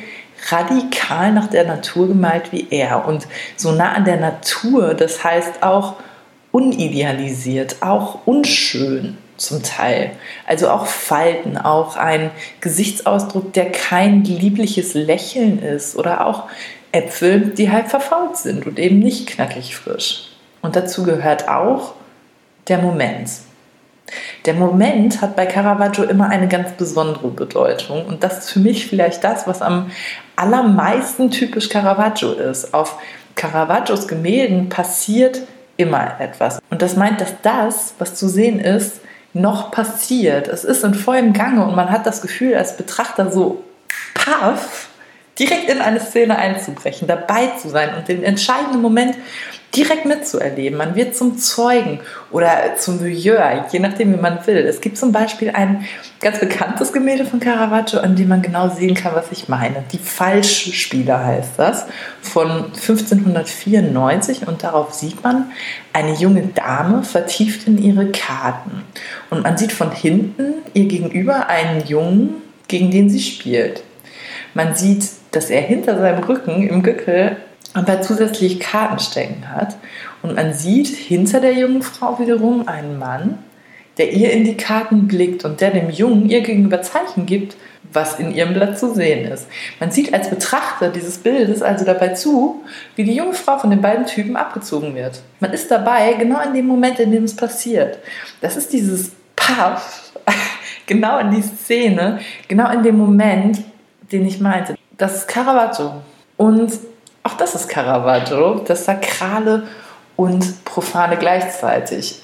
radikal 0.51 1.33
nach 1.33 1.49
der 1.49 1.65
Natur 1.65 2.09
gemalt 2.09 2.53
wie 2.53 2.69
er 2.71 3.07
und 3.07 3.27
so 3.57 3.73
nah 3.73 3.93
an 3.93 4.05
der 4.05 4.19
Natur, 4.19 4.95
das 4.95 5.25
heißt 5.25 5.63
auch 5.63 5.97
unidealisiert, 6.53 7.77
auch 7.81 8.21
unschön 8.25 9.19
zum 9.39 9.63
Teil. 9.63 10.11
Also 10.47 10.69
auch 10.69 10.87
Falten, 10.87 11.57
auch 11.57 11.97
ein 11.97 12.31
Gesichtsausdruck, 12.61 13.53
der 13.55 13.73
kein 13.73 14.25
liebliches 14.25 14.95
Lächeln 14.95 15.63
ist 15.63 15.97
oder 15.97 16.27
auch 16.27 16.45
Äpfel, 16.93 17.53
die 17.57 17.71
halb 17.71 17.89
verfault 17.89 18.37
sind 18.37 18.67
und 18.67 18.79
eben 18.79 18.99
nicht 18.99 19.29
knackig 19.29 19.77
frisch. 19.77 20.31
Und 20.63 20.77
dazu 20.77 21.05
gehört 21.05 21.49
auch 21.49 21.95
der 22.69 22.79
Moment. 22.79 23.31
Der 24.47 24.55
Moment 24.55 25.21
hat 25.21 25.37
bei 25.37 25.45
Caravaggio 25.47 26.05
immer 26.05 26.31
eine 26.31 26.49
ganz 26.49 26.73
besondere 26.73 27.29
Bedeutung 27.29 28.07
und 28.07 28.25
das 28.25 28.39
ist 28.39 28.51
für 28.51 28.61
mich 28.61 28.87
vielleicht 28.87 29.23
das, 29.23 29.47
was 29.47 29.61
am 29.61 29.91
allermeisten 30.35 31.31
typisch 31.31 31.69
Caravaggio 31.69 32.33
ist. 32.33 32.73
Auf 32.73 32.99
Caravaggios 33.35 34.09
Gemälden 34.09 34.71
passiert 34.71 35.43
immer 35.77 36.19
etwas 36.21 36.59
und 36.71 36.81
das 36.81 36.97
meint, 36.97 37.21
dass 37.21 37.35
das, 37.43 37.95
was 37.99 38.15
zu 38.15 38.29
sehen 38.29 38.61
ist, 38.61 39.01
noch 39.39 39.71
passiert. 39.71 40.49
Es 40.49 40.65
ist 40.65 40.85
in 40.85 40.95
vollem 40.95 41.33
Gange 41.33 41.65
und 41.65 41.75
man 41.75 41.91
hat 41.91 42.07
das 42.07 42.23
Gefühl 42.23 42.55
als 42.55 42.77
Betrachter 42.77 43.31
so 43.31 43.65
paff 44.15 44.88
direkt 45.39 45.71
in 45.71 45.81
eine 45.81 46.01
Szene 46.01 46.37
einzubrechen, 46.37 47.07
dabei 47.07 47.49
zu 47.61 47.69
sein 47.69 47.95
und 47.97 48.09
den 48.09 48.23
entscheidenden 48.23 48.83
Moment 48.83 49.17
direkt 49.77 50.07
mitzuerleben. 50.07 50.79
Man 50.79 50.95
wird 50.95 51.15
zum 51.15 51.37
Zeugen 51.37 52.01
oder 52.31 52.77
zum 52.79 53.01
Voyeur, 53.01 53.67
je 53.71 53.79
nachdem, 53.79 54.15
wie 54.15 54.21
man 54.21 54.47
will. 54.47 54.57
Es 54.57 54.81
gibt 54.81 54.97
zum 54.97 55.13
Beispiel 55.13 55.51
ein 55.51 55.85
ganz 56.21 56.41
bekanntes 56.41 56.93
Gemälde 56.93 57.27
von 57.27 57.39
Caravaggio, 57.39 58.01
an 58.01 58.17
dem 58.17 58.29
man 58.29 58.41
genau 58.41 58.71
sehen 58.71 58.95
kann, 58.95 59.15
was 59.15 59.31
ich 59.31 59.49
meine. 59.49 59.85
Die 59.93 59.99
Falschspieler 59.99 61.25
heißt 61.25 61.53
das, 61.59 61.87
von 62.23 62.51
1594 62.73 64.49
und 64.49 64.63
darauf 64.63 64.95
sieht 64.95 65.23
man 65.23 65.51
eine 65.93 66.15
junge 66.15 66.49
Dame 66.55 67.03
vertieft 67.03 67.67
in 67.67 67.83
ihre 67.83 68.11
Karten. 68.11 68.85
Und 69.29 69.43
man 69.43 69.59
sieht 69.59 69.73
von 69.73 69.93
hinten 69.93 70.55
ihr 70.73 70.87
gegenüber 70.87 71.49
einen 71.49 71.87
Jungen, 71.87 72.43
gegen 72.69 72.91
den 72.91 73.11
sie 73.11 73.21
spielt. 73.21 73.83
Man 74.59 74.75
sieht, 74.75 75.11
dass 75.31 75.51
er 75.51 75.61
hinter 75.61 75.97
seinem 75.97 76.25
Rücken 76.25 76.67
im 76.69 76.83
Gückel 76.83 77.37
aber 77.75 78.03
zusätzlich 78.03 78.59
Karten 78.59 78.99
stecken 78.99 79.55
hat. 79.55 79.77
Und 80.21 80.35
man 80.35 80.53
sieht 80.53 80.89
hinter 80.89 81.39
der 81.39 81.53
jungen 81.53 81.81
Frau 81.81 82.19
wiederum 82.19 82.67
einen 82.67 82.99
Mann, 82.99 83.39
der 83.99 84.13
ihr 84.13 84.33
in 84.33 84.43
die 84.43 84.57
Karten 84.57 85.07
blickt 85.07 85.45
und 85.45 85.61
der 85.61 85.71
dem 85.71 85.91
Jungen 85.91 86.29
ihr 86.29 86.41
gegenüber 86.41 86.83
Zeichen 86.83 87.25
gibt, 87.25 87.57
was 87.93 88.19
in 88.19 88.35
ihrem 88.35 88.53
Blatt 88.53 88.81
zu 88.81 88.93
sehen 88.93 89.31
ist. 89.31 89.47
Man 89.79 89.93
sieht 89.93 90.13
als 90.13 90.29
Betrachter 90.29 90.89
dieses 90.89 91.19
Bildes 91.19 91.63
also 91.63 91.85
dabei 91.85 92.09
zu, 92.09 92.61
wie 92.97 93.05
die 93.05 93.15
junge 93.15 93.35
Frau 93.35 93.59
von 93.59 93.71
den 93.71 93.81
beiden 93.81 94.07
Typen 94.07 94.35
abgezogen 94.35 94.97
wird. 94.97 95.23
Man 95.39 95.53
ist 95.53 95.71
dabei 95.71 96.15
genau 96.15 96.41
in 96.41 96.55
dem 96.55 96.67
Moment, 96.67 96.99
in 96.99 97.13
dem 97.13 97.23
es 97.23 97.37
passiert. 97.37 98.01
Das 98.41 98.57
ist 98.57 98.73
dieses 98.73 99.13
Paff, 99.37 100.15
genau 100.87 101.21
in 101.21 101.31
die 101.31 101.43
Szene, 101.43 102.19
genau 102.49 102.73
in 102.73 102.83
dem 102.83 102.99
Moment, 102.99 103.59
den 104.13 104.27
ich 104.27 104.41
meinte. 104.41 104.77
Das 104.97 105.15
ist 105.15 105.29
Caravaggio. 105.29 106.03
Und 106.37 106.73
auch 107.23 107.35
das 107.35 107.55
ist 107.55 107.69
Caravaggio, 107.69 108.61
das 108.67 108.85
Sakrale 108.85 109.65
und 110.17 110.65
Profane 110.65 111.17
gleichzeitig. 111.17 112.23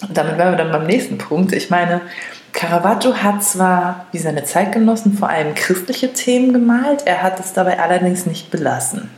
Und 0.00 0.16
damit 0.16 0.38
wären 0.38 0.52
wir 0.52 0.58
dann 0.58 0.72
beim 0.72 0.86
nächsten 0.86 1.18
Punkt. 1.18 1.52
Ich 1.52 1.70
meine, 1.70 2.00
Caravaggio 2.52 3.16
hat 3.16 3.42
zwar 3.42 4.06
wie 4.12 4.18
seine 4.18 4.44
Zeitgenossen 4.44 5.16
vor 5.16 5.28
allem 5.28 5.54
christliche 5.54 6.12
Themen 6.12 6.52
gemalt, 6.52 7.02
er 7.06 7.22
hat 7.22 7.40
es 7.40 7.52
dabei 7.52 7.78
allerdings 7.78 8.26
nicht 8.26 8.50
belassen. 8.50 9.10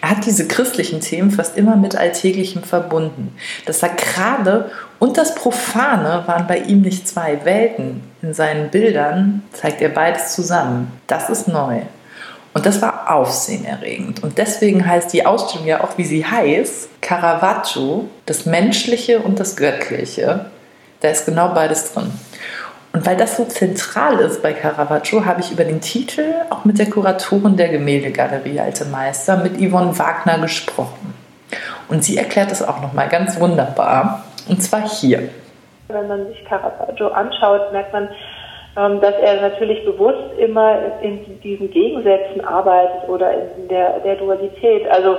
Er 0.00 0.10
hat 0.10 0.26
diese 0.26 0.48
christlichen 0.48 1.00
Themen 1.00 1.30
fast 1.30 1.56
immer 1.56 1.76
mit 1.76 1.96
Alltäglichem 1.96 2.62
verbunden. 2.62 3.36
Das 3.66 3.80
Sakrale 3.80 4.70
und 5.00 5.16
das 5.16 5.34
Profane 5.34 6.22
waren 6.26 6.46
bei 6.46 6.58
ihm 6.58 6.82
nicht 6.82 7.08
zwei 7.08 7.44
Welten. 7.44 8.02
In 8.20 8.34
seinen 8.34 8.68
Bildern 8.68 9.42
zeigt 9.50 9.80
er 9.80 9.88
beides 9.88 10.34
zusammen. 10.34 10.92
Das 11.06 11.30
ist 11.30 11.48
neu. 11.48 11.80
Und 12.52 12.66
das 12.66 12.82
war 12.82 13.10
aufsehenerregend. 13.10 14.22
Und 14.22 14.36
deswegen 14.36 14.86
heißt 14.86 15.12
die 15.14 15.24
Ausstellung 15.24 15.66
ja 15.66 15.82
auch, 15.82 15.96
wie 15.96 16.04
sie 16.04 16.26
heißt, 16.26 17.00
Caravaggio, 17.00 18.08
das 18.26 18.44
Menschliche 18.44 19.20
und 19.20 19.40
das 19.40 19.56
Göttliche. 19.56 20.46
Da 21.00 21.08
ist 21.08 21.24
genau 21.24 21.54
beides 21.54 21.94
drin. 21.94 22.10
Und 22.92 23.06
weil 23.06 23.16
das 23.16 23.38
so 23.38 23.46
zentral 23.46 24.18
ist 24.18 24.42
bei 24.42 24.52
Caravaggio, 24.52 25.24
habe 25.24 25.40
ich 25.40 25.50
über 25.50 25.64
den 25.64 25.80
Titel 25.80 26.34
auch 26.50 26.66
mit 26.66 26.78
der 26.78 26.90
Kuratorin 26.90 27.56
der 27.56 27.68
Gemäldegalerie 27.68 28.60
Alte 28.60 28.84
Meister, 28.84 29.38
mit 29.38 29.56
Yvonne 29.56 29.98
Wagner, 29.98 30.38
gesprochen. 30.40 31.14
Und 31.88 32.04
sie 32.04 32.18
erklärt 32.18 32.52
es 32.52 32.62
auch 32.62 32.82
nochmal 32.82 33.08
ganz 33.08 33.40
wunderbar. 33.40 34.24
Und 34.50 34.62
zwar 34.62 34.88
hier. 34.88 35.28
Wenn 35.88 36.08
man 36.08 36.26
sich 36.28 36.44
Caravaggio 36.44 37.08
anschaut, 37.08 37.72
merkt 37.72 37.92
man, 37.92 38.08
ähm, 38.76 39.00
dass 39.00 39.14
er 39.16 39.40
natürlich 39.40 39.84
bewusst 39.84 40.38
immer 40.38 40.76
in 41.02 41.40
diesen 41.40 41.70
Gegensätzen 41.70 42.44
arbeitet 42.44 43.08
oder 43.08 43.32
in 43.32 43.68
der, 43.68 43.98
der 44.00 44.16
Dualität. 44.16 44.88
Also 44.90 45.16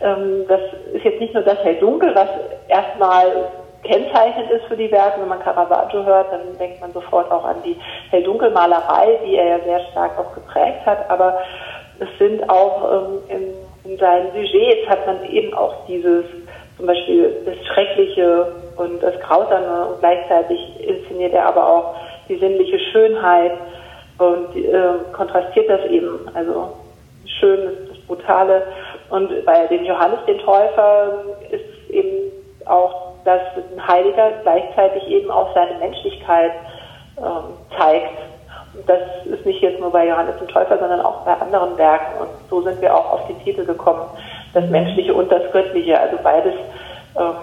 ähm, 0.00 0.44
das 0.48 0.60
ist 0.92 1.04
jetzt 1.04 1.20
nicht 1.20 1.34
nur 1.34 1.42
das 1.42 1.58
Hell-Dunkel, 1.64 2.14
was 2.14 2.28
erstmal 2.68 3.50
kennzeichnend 3.82 4.50
ist 4.50 4.64
für 4.66 4.76
die 4.76 4.90
Werke. 4.92 5.20
Wenn 5.20 5.28
man 5.28 5.40
Caravaggio 5.40 6.04
hört, 6.04 6.32
dann 6.32 6.56
denkt 6.58 6.80
man 6.80 6.92
sofort 6.92 7.30
auch 7.30 7.44
an 7.44 7.56
die 7.64 7.76
Hell-Dunkel-Malerei, 8.10 9.18
die 9.26 9.36
er 9.36 9.58
ja 9.58 9.64
sehr 9.64 9.80
stark 9.90 10.16
auch 10.18 10.32
geprägt 10.34 10.86
hat. 10.86 11.10
Aber 11.10 11.38
es 11.98 12.08
sind 12.18 12.48
auch 12.48 12.92
ähm, 12.92 13.18
in, 13.84 13.90
in 13.90 13.98
seinen 13.98 14.30
Sujets 14.32 14.88
hat 14.88 15.06
man 15.06 15.24
eben 15.24 15.52
auch 15.54 15.86
dieses, 15.86 16.24
zum 16.76 16.86
Beispiel 16.86 17.34
das 17.44 17.56
Schreckliche 17.66 18.46
und 18.82 19.02
das 19.02 19.18
Grausame 19.20 19.86
und 19.86 20.00
gleichzeitig 20.00 20.58
inszeniert 20.80 21.32
er 21.32 21.46
aber 21.46 21.66
auch 21.66 21.94
die 22.28 22.36
sinnliche 22.36 22.78
Schönheit 22.90 23.52
und 24.18 24.56
äh, 24.56 24.72
kontrastiert 25.12 25.68
das 25.68 25.84
eben. 25.86 26.28
Also 26.34 26.72
schön 27.40 27.60
ist 27.60 27.90
das 27.90 27.98
Brutale. 28.06 28.62
Und 29.10 29.44
bei 29.44 29.66
dem 29.66 29.84
Johannes 29.84 30.18
den 30.26 30.38
Täufer 30.38 31.24
ist 31.50 31.90
eben 31.90 32.32
auch, 32.66 33.12
dass 33.24 33.40
ein 33.56 33.86
Heiliger 33.86 34.30
gleichzeitig 34.42 35.06
eben 35.08 35.30
auch 35.30 35.54
seine 35.54 35.78
Menschlichkeit 35.78 36.52
ähm, 37.18 37.54
zeigt. 37.78 38.18
Und 38.74 38.88
das 38.88 39.00
ist 39.26 39.44
nicht 39.44 39.60
jetzt 39.60 39.80
nur 39.80 39.90
bei 39.90 40.08
Johannes 40.08 40.38
dem 40.38 40.48
Täufer, 40.48 40.78
sondern 40.78 41.00
auch 41.00 41.24
bei 41.24 41.32
anderen 41.32 41.76
Werken. 41.76 42.22
Und 42.22 42.30
so 42.48 42.62
sind 42.62 42.80
wir 42.80 42.94
auch 42.94 43.12
auf 43.12 43.26
den 43.26 43.38
Titel 43.44 43.64
gekommen, 43.64 44.02
das 44.54 44.64
Menschliche 44.70 45.12
und 45.12 45.30
das 45.30 45.42
Göttliche. 45.52 46.00
Also 46.00 46.16
beides 46.22 46.54
ähm, 47.18 47.34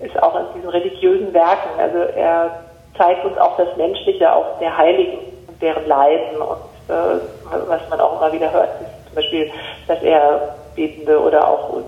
ist 0.00 0.20
auch 0.22 0.34
in 0.38 0.46
diesen 0.56 0.70
religiösen 0.70 1.32
Werken. 1.32 1.78
Also 1.78 1.98
er 1.98 2.64
zeigt 2.96 3.24
uns 3.24 3.38
auch 3.38 3.56
das 3.56 3.76
Menschliche, 3.76 4.32
auch 4.32 4.58
der 4.58 4.76
Heiligen 4.76 5.18
und 5.48 5.60
deren 5.60 5.86
Leiden 5.86 6.40
und 6.40 6.58
äh, 6.88 7.20
was 7.68 7.80
man 7.88 8.00
auch 8.00 8.20
immer 8.20 8.32
wieder 8.32 8.52
hört, 8.52 8.80
ist 8.80 9.06
zum 9.06 9.14
Beispiel, 9.14 9.50
dass 9.86 10.02
er 10.02 10.56
Betende 10.74 11.20
oder 11.20 11.48
auch 11.48 11.82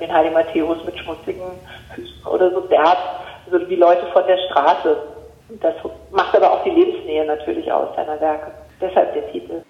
den 0.00 0.12
Heiligen 0.12 0.34
Matthäus 0.34 0.78
mit 0.84 0.98
schmutzigen 0.98 1.42
Füßen 1.94 2.26
oder 2.26 2.50
so 2.50 2.60
derb, 2.60 2.98
also 3.46 3.64
die 3.66 3.76
Leute 3.76 4.06
von 4.12 4.26
der 4.26 4.38
Straße. 4.48 4.96
Das 5.60 5.74
macht 6.10 6.34
aber 6.34 6.52
auch 6.52 6.64
die 6.64 6.70
Lebensnähe 6.70 7.24
natürlich 7.24 7.70
aus 7.70 7.94
seiner 7.96 8.20
Werke. 8.20 8.50
Deshalb 8.80 9.14
der 9.14 9.30
Titel. 9.32 9.62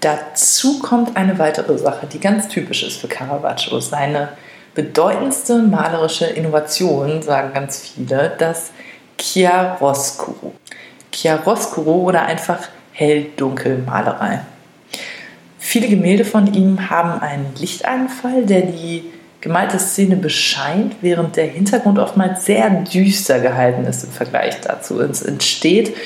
Dazu 0.00 0.78
kommt 0.80 1.16
eine 1.16 1.38
weitere 1.38 1.76
Sache, 1.76 2.06
die 2.06 2.20
ganz 2.20 2.48
typisch 2.48 2.82
ist 2.82 3.00
für 3.00 3.08
Caravaggio. 3.08 3.80
Seine 3.80 4.28
bedeutendste 4.78 5.58
malerische 5.58 6.26
Innovation, 6.26 7.20
sagen 7.20 7.52
ganz 7.52 7.80
viele, 7.80 8.32
das 8.38 8.70
Chiaroscuro. 9.20 10.52
Chiaroscuro 11.10 11.94
oder 12.04 12.22
einfach 12.22 12.60
Hell-Dunkel-Malerei. 12.92 14.42
Viele 15.58 15.88
Gemälde 15.88 16.24
von 16.24 16.54
ihm 16.54 16.90
haben 16.90 17.20
einen 17.20 17.56
Lichteinfall, 17.58 18.46
der 18.46 18.62
die 18.62 19.02
gemalte 19.40 19.80
Szene 19.80 20.14
bescheint, 20.14 20.94
während 21.00 21.34
der 21.34 21.46
Hintergrund 21.46 21.98
oftmals 21.98 22.44
sehr 22.44 22.70
düster 22.70 23.40
gehalten 23.40 23.84
ist 23.84 24.04
im 24.04 24.12
Vergleich 24.12 24.60
dazu. 24.60 25.00
Es 25.00 25.22
entsteht 25.22 25.96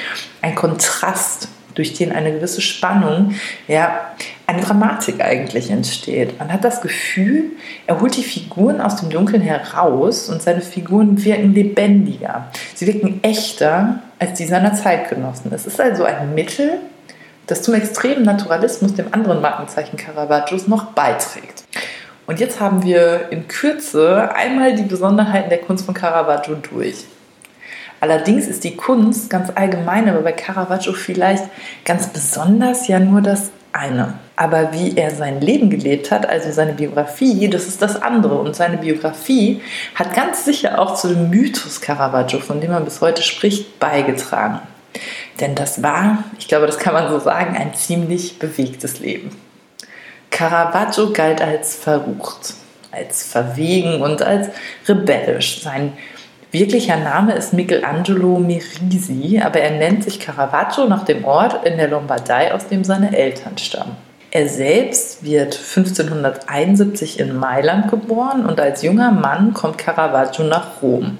ein 0.40 0.54
Kontrast 0.54 1.48
durch 1.74 1.92
den 1.92 2.10
eine 2.10 2.32
gewisse 2.32 2.62
Spannung, 2.62 3.34
ja, 3.68 4.14
eine 4.46 4.60
Dramatik 4.60 5.22
eigentlich 5.22 5.70
entsteht. 5.70 6.38
Man 6.38 6.52
hat 6.52 6.64
das 6.64 6.80
Gefühl, 6.80 7.44
er 7.86 8.00
holt 8.00 8.16
die 8.16 8.22
Figuren 8.22 8.80
aus 8.80 8.96
dem 8.96 9.10
Dunkeln 9.10 9.42
heraus 9.42 10.28
und 10.28 10.42
seine 10.42 10.60
Figuren 10.60 11.22
wirken 11.24 11.54
lebendiger. 11.54 12.48
Sie 12.74 12.86
wirken 12.86 13.20
echter 13.22 14.00
als 14.18 14.38
die 14.38 14.46
seiner 14.46 14.74
Zeitgenossen. 14.74 15.52
Es 15.52 15.66
ist 15.66 15.80
also 15.80 16.04
ein 16.04 16.34
Mittel, 16.34 16.80
das 17.46 17.62
zum 17.62 17.74
extremen 17.74 18.24
Naturalismus, 18.24 18.94
dem 18.94 19.12
anderen 19.12 19.40
Markenzeichen 19.40 19.96
Caravaggios, 19.96 20.68
noch 20.68 20.92
beiträgt. 20.92 21.64
Und 22.26 22.40
jetzt 22.40 22.60
haben 22.60 22.82
wir 22.82 23.28
in 23.30 23.48
Kürze 23.48 24.30
einmal 24.34 24.74
die 24.74 24.84
Besonderheiten 24.84 25.50
der 25.50 25.58
Kunst 25.58 25.84
von 25.84 25.94
Caravaggio 25.94 26.54
durch. 26.54 27.04
Allerdings 28.00 28.46
ist 28.46 28.64
die 28.64 28.76
Kunst 28.76 29.30
ganz 29.30 29.50
allgemein, 29.54 30.08
aber 30.08 30.22
bei 30.22 30.32
Caravaggio 30.32 30.92
vielleicht 30.92 31.44
ganz 31.84 32.08
besonders 32.08 32.88
ja 32.88 32.98
nur 32.98 33.20
das 33.20 33.50
eine. 33.72 34.14
Aber 34.36 34.72
wie 34.72 34.96
er 34.96 35.10
sein 35.10 35.40
Leben 35.40 35.70
gelebt 35.70 36.10
hat, 36.10 36.28
also 36.28 36.50
seine 36.52 36.72
Biografie, 36.72 37.48
das 37.48 37.66
ist 37.66 37.82
das 37.82 38.00
andere. 38.00 38.34
Und 38.34 38.56
seine 38.56 38.78
Biografie 38.78 39.62
hat 39.94 40.14
ganz 40.14 40.44
sicher 40.44 40.78
auch 40.78 40.94
zu 40.94 41.08
dem 41.08 41.30
Mythos 41.30 41.80
Caravaggio, 41.80 42.40
von 42.40 42.60
dem 42.60 42.70
man 42.70 42.84
bis 42.84 43.00
heute 43.00 43.22
spricht, 43.22 43.78
beigetragen. 43.78 44.60
Denn 45.40 45.54
das 45.54 45.82
war, 45.82 46.24
ich 46.38 46.48
glaube, 46.48 46.66
das 46.66 46.78
kann 46.78 46.94
man 46.94 47.08
so 47.08 47.18
sagen, 47.18 47.56
ein 47.56 47.74
ziemlich 47.74 48.38
bewegtes 48.38 49.00
Leben. 49.00 49.36
Caravaggio 50.30 51.12
galt 51.12 51.40
als 51.40 51.76
verrucht, 51.76 52.54
als 52.90 53.24
verwegen 53.24 54.02
und 54.02 54.22
als 54.22 54.48
rebellisch. 54.86 55.62
Sein 55.62 55.92
Wirklicher 56.52 56.98
Name 56.98 57.32
ist 57.32 57.54
Michelangelo 57.54 58.38
Merisi, 58.38 59.40
aber 59.42 59.60
er 59.60 59.70
nennt 59.70 60.04
sich 60.04 60.20
Caravaggio 60.20 60.84
nach 60.84 61.02
dem 61.06 61.24
Ort 61.24 61.66
in 61.66 61.78
der 61.78 61.88
Lombardei, 61.88 62.52
aus 62.52 62.68
dem 62.68 62.84
seine 62.84 63.16
Eltern 63.16 63.56
stammen. 63.56 63.96
Er 64.30 64.46
selbst 64.50 65.24
wird 65.24 65.54
1571 65.54 67.20
in 67.20 67.34
Mailand 67.36 67.90
geboren 67.90 68.44
und 68.44 68.60
als 68.60 68.82
junger 68.82 69.12
Mann 69.12 69.54
kommt 69.54 69.78
Caravaggio 69.78 70.44
nach 70.44 70.82
Rom. 70.82 71.16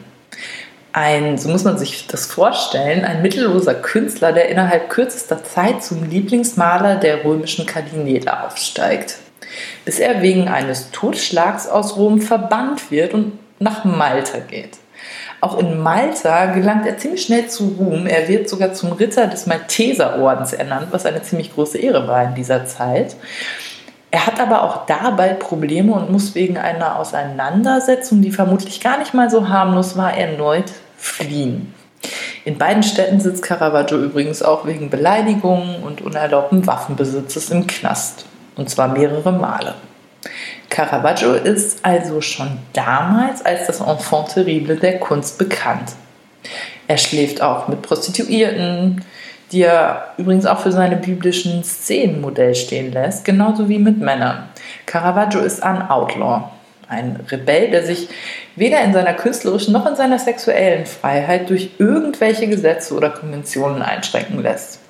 Ein, 0.92 1.38
so 1.38 1.48
muss 1.48 1.64
man 1.64 1.78
sich 1.78 2.06
das 2.06 2.26
vorstellen, 2.26 3.06
ein 3.06 3.22
mittelloser 3.22 3.72
Künstler, 3.72 4.34
der 4.34 4.50
innerhalb 4.50 4.90
kürzester 4.90 5.42
Zeit 5.42 5.82
zum 5.82 6.10
Lieblingsmaler 6.10 6.96
der 6.96 7.24
römischen 7.24 7.64
Kardinäle 7.64 8.44
aufsteigt. 8.44 9.16
Bis 9.86 9.98
er 9.98 10.20
wegen 10.20 10.48
eines 10.48 10.90
Totschlags 10.90 11.68
aus 11.68 11.96
Rom 11.96 12.20
verbannt 12.20 12.90
wird 12.90 13.14
und 13.14 13.38
nach 13.58 13.84
Malta 13.84 14.38
geht. 14.38 14.81
Auch 15.42 15.58
in 15.58 15.80
Malta 15.80 16.46
gelangt 16.46 16.87
er 16.87 16.99
ziemlich 16.99 17.25
schnell 17.25 17.49
zu 17.49 17.75
Ruhm. 17.76 18.06
Er 18.06 18.28
wird 18.28 18.49
sogar 18.49 18.75
zum 18.75 18.92
Ritter 18.92 19.26
des 19.26 19.46
Malteserordens 19.46 20.52
ernannt, 20.52 20.87
was 20.92 21.04
eine 21.04 21.20
ziemlich 21.20 21.52
große 21.52 21.78
Ehre 21.78 22.06
war 22.06 22.22
in 22.22 22.37
dieser 22.37 22.64
Zeit. 22.64 23.16
Er 24.12 24.25
hat 24.25 24.38
aber 24.38 24.62
auch 24.62 24.87
da 24.87 25.11
bald 25.11 25.40
Probleme 25.40 25.94
und 25.94 26.12
muss 26.12 26.37
wegen 26.37 26.58
einer 26.58 26.96
Auseinandersetzung, 26.96 28.22
die 28.22 28.30
vermutlich 28.30 28.80
gar 28.80 29.00
nicht 29.00 29.14
mal 29.14 29.30
so 29.30 29.49
harmlos 29.49 29.96
war, 29.96 30.16
erneut 30.16 30.70
fliehen. 30.96 31.75
In 32.44 32.56
beiden 32.56 32.84
Städten 32.84 33.18
sitzt 33.18 33.42
Caravaggio 33.42 33.99
übrigens 33.99 34.44
auch 34.44 34.64
wegen 34.64 34.90
Beleidigungen 34.90 35.82
und 35.82 36.02
unerlaubten 36.02 36.68
Waffenbesitzes 36.68 37.50
im 37.50 37.66
Knast. 37.66 38.26
Und 38.54 38.70
zwar 38.70 38.87
mehrere 38.87 39.32
Male. 39.32 39.75
Caravaggio 40.72 41.34
ist 41.34 41.84
also 41.84 42.22
schon 42.22 42.58
damals 42.72 43.44
als 43.44 43.66
das 43.66 43.80
Enfant 43.80 44.30
terrible 44.30 44.76
der 44.76 44.98
Kunst 45.00 45.36
bekannt. 45.36 45.92
Er 46.88 46.96
schläft 46.96 47.42
auch 47.42 47.68
mit 47.68 47.82
Prostituierten, 47.82 49.04
die 49.52 49.64
er 49.64 50.14
übrigens 50.16 50.46
auch 50.46 50.60
für 50.60 50.72
seine 50.72 50.96
biblischen 50.96 51.62
Szenen 51.62 52.22
Modell 52.22 52.54
stehen 52.54 52.90
lässt, 52.90 53.26
genauso 53.26 53.68
wie 53.68 53.78
mit 53.78 53.98
Männern. 53.98 54.48
Caravaggio 54.86 55.42
ist 55.42 55.62
ein 55.62 55.90
Outlaw, 55.90 56.44
ein 56.88 57.20
Rebell, 57.30 57.70
der 57.70 57.84
sich 57.84 58.08
weder 58.56 58.80
in 58.80 58.94
seiner 58.94 59.12
künstlerischen 59.12 59.74
noch 59.74 59.84
in 59.84 59.94
seiner 59.94 60.18
sexuellen 60.18 60.86
Freiheit 60.86 61.50
durch 61.50 61.72
irgendwelche 61.76 62.48
Gesetze 62.48 62.94
oder 62.94 63.10
Konventionen 63.10 63.82
einschränken 63.82 64.42
lässt. 64.42 64.80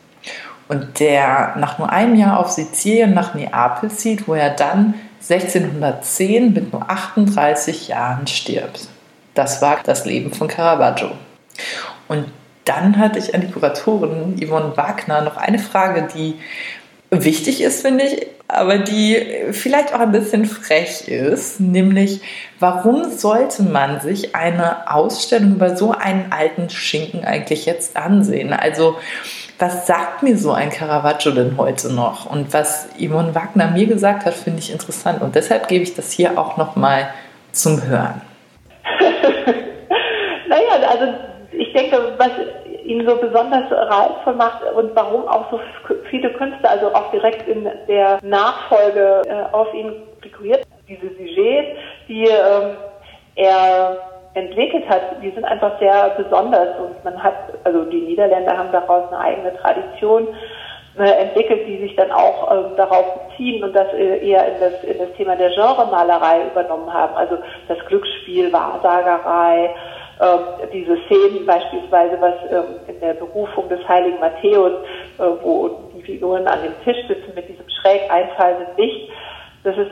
Und 0.69 1.01
der 1.01 1.57
nach 1.57 1.81
nur 1.81 1.91
einem 1.91 2.15
Jahr 2.15 2.39
auf 2.39 2.51
Sizilien 2.51 3.15
nach 3.15 3.35
Neapel 3.35 3.91
zieht, 3.91 4.29
wo 4.29 4.35
er 4.35 4.51
dann 4.51 4.95
1610 5.29 6.53
mit 6.53 6.73
nur 6.73 6.91
38 6.91 7.89
Jahren 7.89 8.27
stirbt. 8.27 8.89
Das 9.35 9.63
war 9.63 9.79
das 9.85 10.05
Leben 10.05 10.33
von 10.33 10.49
Caravaggio. 10.49 11.13
Und 12.09 12.27
dann 12.65 12.99
hatte 12.99 13.19
ich 13.19 13.35
an 13.35 13.41
die 13.41 13.51
Kuratorin 13.51 14.37
Yvonne 14.41 14.77
Wagner 14.77 15.23
noch 15.23 15.37
eine 15.37 15.59
Frage, 15.59 16.09
die 16.15 16.37
wichtig 17.11 17.61
ist, 17.61 17.83
finde 17.83 18.05
ich, 18.05 18.27
aber 18.49 18.79
die 18.79 19.19
vielleicht 19.53 19.95
auch 19.95 20.01
ein 20.01 20.13
bisschen 20.13 20.45
frech 20.45 21.09
ist, 21.09 21.61
nämlich 21.61 22.21
warum 22.59 23.11
sollte 23.11 23.63
man 23.63 24.01
sich 24.01 24.35
eine 24.35 24.91
Ausstellung 24.91 25.55
über 25.55 25.77
so 25.77 25.93
einen 25.93 26.33
alten 26.33 26.69
Schinken 26.69 27.25
eigentlich 27.25 27.67
jetzt 27.67 27.97
ansehen? 27.97 28.53
Also 28.53 28.97
was 29.63 29.87
sagt 29.87 30.25
mir 30.25 30.37
so 30.37 30.51
ein 30.51 30.71
Caravaggio 30.71 31.31
denn 31.31 31.57
heute 31.57 31.95
noch? 31.95 32.29
Und 32.29 32.53
was 32.53 32.89
Yvonne 32.99 33.33
Wagner 33.33 33.71
mir 33.71 33.87
gesagt 33.87 34.27
hat, 34.27 34.35
finde 34.35 34.59
ich 34.59 34.73
interessant. 34.73 35.23
Und 35.23 35.37
deshalb 35.37 35.69
gebe 35.69 35.85
ich 35.85 35.95
das 35.95 36.11
hier 36.11 36.37
auch 36.37 36.57
nochmal 36.57 37.15
zum 37.53 37.81
Hören. 37.81 38.21
naja, 40.49 40.89
also 40.91 41.15
ich 41.53 41.73
denke, 41.75 41.97
was 42.19 42.31
ihn 42.85 43.07
so 43.07 43.15
besonders 43.15 43.71
reizvoll 43.71 44.35
macht 44.35 44.65
und 44.75 44.97
warum 44.97 45.29
auch 45.29 45.49
so 45.53 45.61
viele 46.11 46.33
Künstler, 46.33 46.71
also 46.71 46.93
auch 46.93 47.13
direkt 47.13 47.47
in 47.47 47.69
der 47.87 48.19
Nachfolge 48.21 49.23
äh, 49.29 49.55
auf 49.55 49.73
ihn 49.73 49.93
figuriert, 50.23 50.67
diese 50.89 51.07
Sujets, 51.07 51.79
die 52.09 52.25
ähm, 52.25 52.77
er 53.37 54.12
entwickelt 54.35 54.89
hat, 54.89 55.23
die 55.23 55.31
sind 55.31 55.45
einfach 55.45 55.79
sehr 55.79 56.11
besonders 56.17 56.79
und 56.79 57.05
man 57.05 57.23
hat, 57.23 57.35
also 57.65 57.85
die 57.85 58.01
Niederländer 58.01 58.57
haben 58.57 58.73
daraus 58.73 59.13
eine 59.13 59.21
eigene 59.21 59.57
Tradition 59.59 60.29
äh, 60.99 61.05
entwickelt, 61.05 61.67
die 61.67 61.79
sich 61.79 61.97
dann 61.97 62.11
auch 62.11 62.51
äh, 62.51 62.77
darauf 62.77 63.29
beziehen 63.29 63.63
und 63.63 63.75
das 63.75 63.93
äh, 63.95 64.27
eher 64.27 64.47
in 64.47 64.61
das, 64.61 64.85
in 64.85 64.99
das 64.99 65.13
Thema 65.17 65.37
der 65.37 65.51
Genremalerei 65.51 66.47
übernommen 66.51 66.93
haben. 66.93 67.15
Also 67.15 67.39
das 67.69 67.79
Glücksspiel, 67.87 68.53
Wahrsagerei, 68.53 69.75
ähm, 70.21 70.69
diese 70.73 70.97
Szenen 71.07 71.47
beispielsweise, 71.47 72.21
was 72.21 72.35
ähm, 72.51 72.77
in 72.89 73.01
der 73.01 73.15
Berufung 73.15 73.69
des 73.69 73.87
heiligen 73.89 74.21
Matthäus, 74.21 74.73
äh, 75.19 75.25
wo 75.43 75.69
die 75.95 76.03
Figuren 76.03 76.47
an 76.47 76.63
dem 76.63 76.75
Tisch 76.85 77.07
sitzen 77.09 77.33
mit 77.35 77.49
diesem 77.49 77.69
schräg 77.69 78.11
einfallenden 78.11 78.69
Licht, 78.77 79.11
das 79.65 79.77
ist 79.77 79.91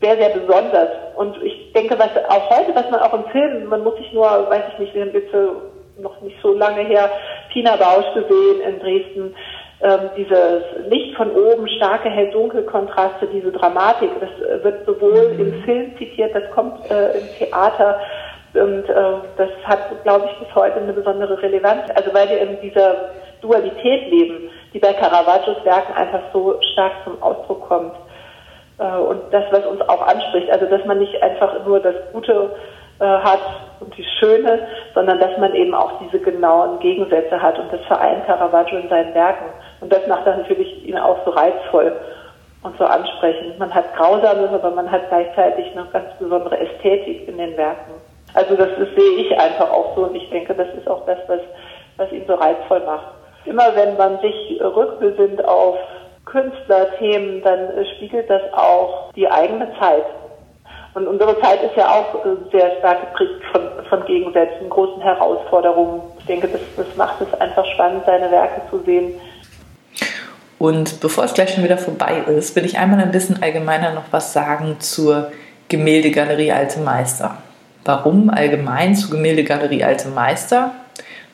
sehr, 0.00 0.16
sehr 0.16 0.30
besonders. 0.30 0.88
Und 1.16 1.42
ich 1.42 1.72
denke, 1.72 1.98
was 1.98 2.10
auch 2.28 2.50
heute, 2.50 2.74
was 2.74 2.90
man 2.90 3.00
auch 3.00 3.14
im 3.14 3.24
Film, 3.30 3.66
man 3.66 3.82
muss 3.82 3.96
sich 3.96 4.12
nur, 4.12 4.24
weiß 4.24 4.62
ich 4.72 4.78
nicht, 4.78 4.94
wir 4.94 5.02
haben 5.02 5.12
jetzt 5.12 5.34
noch 5.98 6.20
nicht 6.20 6.36
so 6.42 6.52
lange 6.52 6.82
her 6.82 7.10
Pina 7.52 7.76
Bausch 7.76 8.06
gesehen 8.14 8.60
in 8.60 8.78
Dresden, 8.80 9.34
ähm, 9.82 10.10
dieses 10.16 10.62
Licht 10.88 11.16
von 11.16 11.30
oben, 11.32 11.68
starke 11.68 12.08
Hell-Dunkel-Kontraste, 12.08 13.26
diese 13.32 13.52
Dramatik, 13.52 14.10
das 14.20 14.64
wird 14.64 14.86
sowohl 14.86 15.34
mhm. 15.34 15.40
im 15.40 15.62
Film 15.64 15.98
zitiert, 15.98 16.34
das 16.34 16.50
kommt 16.54 16.90
äh, 16.90 17.18
im 17.18 17.28
Theater 17.38 18.00
und 18.54 18.88
äh, 18.88 18.94
das 19.36 19.50
hat, 19.64 20.02
glaube 20.02 20.30
ich, 20.30 20.46
bis 20.46 20.54
heute 20.54 20.76
eine 20.76 20.92
besondere 20.94 21.40
Relevanz. 21.42 21.90
Also 21.94 22.12
weil 22.14 22.28
wir 22.28 22.40
in 22.40 22.60
dieser 22.62 23.10
Dualität 23.42 24.10
leben, 24.10 24.50
die 24.72 24.78
bei 24.78 24.94
Caravaggios 24.94 25.62
Werken 25.64 25.92
einfach 25.94 26.22
so 26.32 26.58
stark 26.72 26.92
zum 27.04 27.22
Ausdruck 27.22 27.68
kommt. 27.68 27.92
Äh, 28.78 28.96
und 28.98 29.20
das, 29.32 29.44
was 29.50 29.64
uns 29.66 29.80
auch 29.82 30.02
anspricht, 30.06 30.50
also 30.50 30.66
dass 30.66 30.84
man 30.84 30.98
nicht 30.98 31.22
einfach 31.22 31.64
nur 31.64 31.80
das 31.80 31.94
Gute 32.12 32.50
äh, 32.98 33.04
hat 33.04 33.40
und 33.80 33.96
die 33.96 34.04
Schöne, 34.18 34.66
sondern 34.94 35.18
dass 35.18 35.36
man 35.38 35.54
eben 35.54 35.74
auch 35.74 35.92
diese 36.00 36.18
genauen 36.18 36.78
Gegensätze 36.78 37.40
hat. 37.40 37.58
Und 37.58 37.72
das 37.72 37.80
vereint 37.86 38.26
Caravaggio 38.26 38.78
in 38.78 38.88
seinen 38.88 39.14
Werken. 39.14 39.46
Und 39.80 39.92
das 39.92 40.06
macht 40.06 40.26
dann 40.26 40.38
natürlich 40.38 40.86
ihn 40.86 40.98
auch 40.98 41.18
so 41.24 41.30
reizvoll 41.30 41.92
und 42.62 42.76
so 42.78 42.84
ansprechend. 42.84 43.58
Man 43.58 43.72
hat 43.72 43.94
Grausames, 43.96 44.50
aber 44.52 44.70
man 44.70 44.90
hat 44.90 45.08
gleichzeitig 45.08 45.72
eine 45.72 45.86
ganz 45.92 46.06
besondere 46.18 46.58
Ästhetik 46.58 47.28
in 47.28 47.38
den 47.38 47.56
Werken. 47.56 47.92
Also 48.34 48.56
das, 48.56 48.68
das 48.78 48.88
sehe 48.96 49.18
ich 49.18 49.38
einfach 49.38 49.70
auch 49.70 49.94
so 49.94 50.04
und 50.04 50.14
ich 50.14 50.28
denke, 50.30 50.54
das 50.54 50.68
ist 50.76 50.88
auch 50.88 51.06
das, 51.06 51.18
was, 51.28 51.40
was 51.96 52.10
ihn 52.12 52.24
so 52.26 52.34
reizvoll 52.34 52.80
macht. 52.80 53.06
Immer 53.44 53.74
wenn 53.76 53.96
man 53.96 54.18
sich 54.20 54.60
rückbesinnt 54.60 55.44
auf 55.44 55.76
Künstlerthemen, 56.36 57.42
dann 57.42 57.70
spiegelt 57.96 58.28
das 58.28 58.42
auch 58.52 59.10
die 59.14 59.26
eigene 59.26 59.68
Zeit. 59.80 60.04
Und 60.92 61.06
unsere 61.06 61.38
Zeit 61.40 61.62
ist 61.62 61.76
ja 61.76 61.88
auch 61.88 62.24
äh, 62.24 62.50
sehr 62.52 62.70
stark 62.78 63.00
geprägt 63.00 63.42
von, 63.52 63.62
von 63.88 64.06
Gegensätzen, 64.06 64.68
großen 64.68 65.02
Herausforderungen. 65.02 66.02
Ich 66.18 66.26
denke, 66.26 66.48
das, 66.48 66.60
das 66.76 66.96
macht 66.96 67.20
es 67.20 67.40
einfach 67.40 67.64
spannend, 67.74 68.02
seine 68.06 68.30
Werke 68.30 68.62
zu 68.70 68.82
sehen. 68.84 69.14
Und 70.58 71.00
bevor 71.00 71.24
es 71.24 71.34
gleich 71.34 71.54
schon 71.54 71.64
wieder 71.64 71.78
vorbei 71.78 72.22
ist, 72.28 72.56
will 72.56 72.64
ich 72.64 72.78
einmal 72.78 73.00
ein 73.00 73.10
bisschen 73.10 73.42
allgemeiner 73.42 73.92
noch 73.92 74.04
was 74.10 74.32
sagen 74.32 74.76
zur 74.80 75.32
Gemäldegalerie 75.68 76.52
Alte 76.52 76.80
Meister. 76.80 77.38
Warum 77.84 78.30
allgemein 78.30 78.94
zur 78.94 79.10
Gemäldegalerie 79.10 79.84
Alte 79.84 80.08
Meister? 80.08 80.72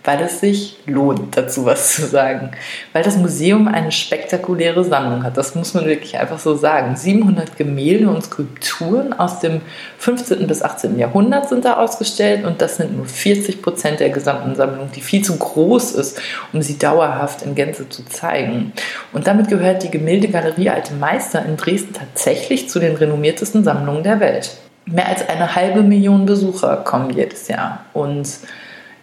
Weil 0.05 0.21
es 0.23 0.41
sich 0.41 0.79
lohnt, 0.87 1.37
dazu 1.37 1.65
was 1.65 1.95
zu 1.95 2.07
sagen. 2.07 2.51
Weil 2.93 3.05
das 3.05 3.17
Museum 3.17 3.69
eine 3.69 3.93
spektakuläre 3.93 4.83
Sammlung 4.85 5.23
hat. 5.23 5.37
Das 5.37 5.55
muss 5.55 5.75
man 5.75 5.85
wirklich 5.85 6.19
einfach 6.19 6.41
so 6.41 6.57
sagen. 6.57 6.97
700 6.97 7.57
Gemälde 7.57 8.09
und 8.09 8.25
Skulpturen 8.25 9.13
aus 9.13 9.41
dem 9.41 9.61
15. 9.99 10.47
bis 10.47 10.63
18. 10.63 10.99
Jahrhundert 10.99 11.49
sind 11.49 11.65
da 11.65 11.75
ausgestellt 11.75 12.45
und 12.45 12.61
das 12.61 12.77
sind 12.77 12.97
nur 12.97 13.07
40 13.07 13.63
Prozent 13.63 14.01
der 14.01 14.11
gesamten 14.11 14.57
Sammlung, 14.57 14.91
die 14.95 15.01
viel 15.01 15.23
zu 15.23 15.37
groß 15.37 15.93
ist, 15.93 16.21
um 16.53 16.63
sie 16.63 16.79
dauerhaft 16.79 17.43
in 17.43 17.55
Gänze 17.55 17.89
zu 17.89 18.05
zeigen. 18.05 18.73
Und 19.13 19.29
damit 19.29 19.49
gehört 19.49 19.85
die 19.85 19.91
Gemäldegalerie 19.91 20.71
Alte 20.71 20.95
Meister 20.95 21.45
in 21.45 21.57
Dresden 21.57 21.93
tatsächlich 21.93 22.69
zu 22.69 22.81
den 22.81 22.97
renommiertesten 22.97 23.63
Sammlungen 23.63 24.03
der 24.03 24.19
Welt. 24.19 24.57
Mehr 24.85 25.09
als 25.09 25.29
eine 25.29 25.55
halbe 25.55 25.83
Million 25.83 26.27
Besucher 26.27 26.79
kommen 26.79 27.11
jedes 27.11 27.47
Jahr 27.47 27.85
und 27.93 28.27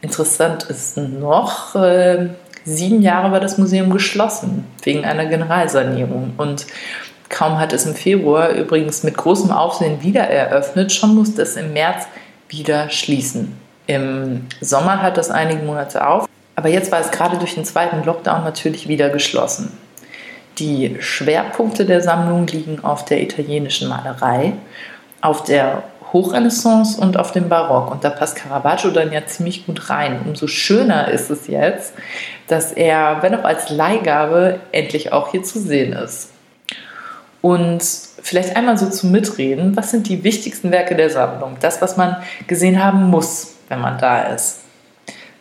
Interessant 0.02 0.64
ist 0.64 0.98
noch, 0.98 1.76
äh, 1.76 2.30
sieben 2.64 3.02
Jahre 3.02 3.32
war 3.32 3.40
das 3.40 3.58
Museum 3.58 3.90
geschlossen 3.90 4.66
wegen 4.84 5.04
einer 5.04 5.26
Generalsanierung 5.26 6.34
und 6.38 6.68
kaum 7.28 7.60
hat 7.60 7.74
es 7.74 7.86
im 7.86 7.96
Februar 7.96 8.50
übrigens 8.50 9.04
mit 9.04 9.18
großem 9.18 9.52
Aufsehen 9.52 10.02
wieder 10.02 10.22
eröffnet, 10.22 10.92
schon 10.92 11.16
musste 11.16 11.42
es 11.42 11.56
im 11.58 11.74
März 11.74 12.08
wieder 12.48 12.90
schließen. 12.90 13.58
Im 13.88 14.46
Sommer 14.62 15.02
hat 15.02 15.18
es 15.18 15.30
einige 15.30 15.64
Monate 15.64 16.08
auf, 16.08 16.28
aber 16.56 16.70
jetzt 16.70 16.92
war 16.92 17.00
es 17.00 17.12
gerade 17.12 17.38
durch 17.38 17.56
den 17.56 17.66
zweiten 17.66 18.04
Lockdown 18.04 18.44
natürlich 18.44 18.88
wieder 18.88 19.10
geschlossen. 19.10 19.78
Die 20.60 20.98
Schwerpunkte 21.00 21.86
der 21.86 22.02
Sammlung 22.02 22.48
liegen 22.48 22.84
auf 22.84 23.06
der 23.06 23.22
italienischen 23.22 23.88
Malerei, 23.88 24.54
auf 25.22 25.44
der 25.44 25.84
Hochrenaissance 26.13 27.00
und 27.00 27.17
auf 27.17 27.32
dem 27.32 27.50
Barock. 27.50 27.91
Und 27.91 28.04
da 28.04 28.10
passt 28.10 28.36
Caravaggio 28.36 28.91
dann 28.91 29.12
ja 29.12 29.26
ziemlich 29.26 29.65
gut 29.65 29.89
rein. 29.89 30.22
Umso 30.26 30.48
schöner 30.48 31.10
ist 31.10 31.30
es 31.30 31.48
jetzt, 31.48 31.93
dass 32.48 32.72
er, 32.72 33.22
wenn 33.22 33.36
auch 33.36 33.43
als 33.43 33.69
Leihgabe, 33.69 34.60
endlich 34.72 35.13
auch 35.13 35.32
hier 35.32 35.43
zu 35.43 35.60
sehen 35.60 35.93
ist. 35.93 36.32
Und 37.41 37.82
vielleicht 38.22 38.56
einmal 38.56 38.78
so 38.78 38.89
zum 38.89 39.12
Mitreden, 39.12 39.78
was 39.78 39.91
sind 39.91 40.10
die 40.10 40.24
wichtigsten 40.24 40.72
Werke 40.72 40.95
der 40.95 41.10
Sammlung? 41.10 41.58
Das, 41.62 41.82
was 41.82 41.95
man 41.95 42.17
gesehen 42.48 42.84
haben 42.84 43.04
muss, 43.04 43.56
wenn 43.69 43.80
man 43.80 43.98
da 43.98 44.24
ist. 44.24 44.60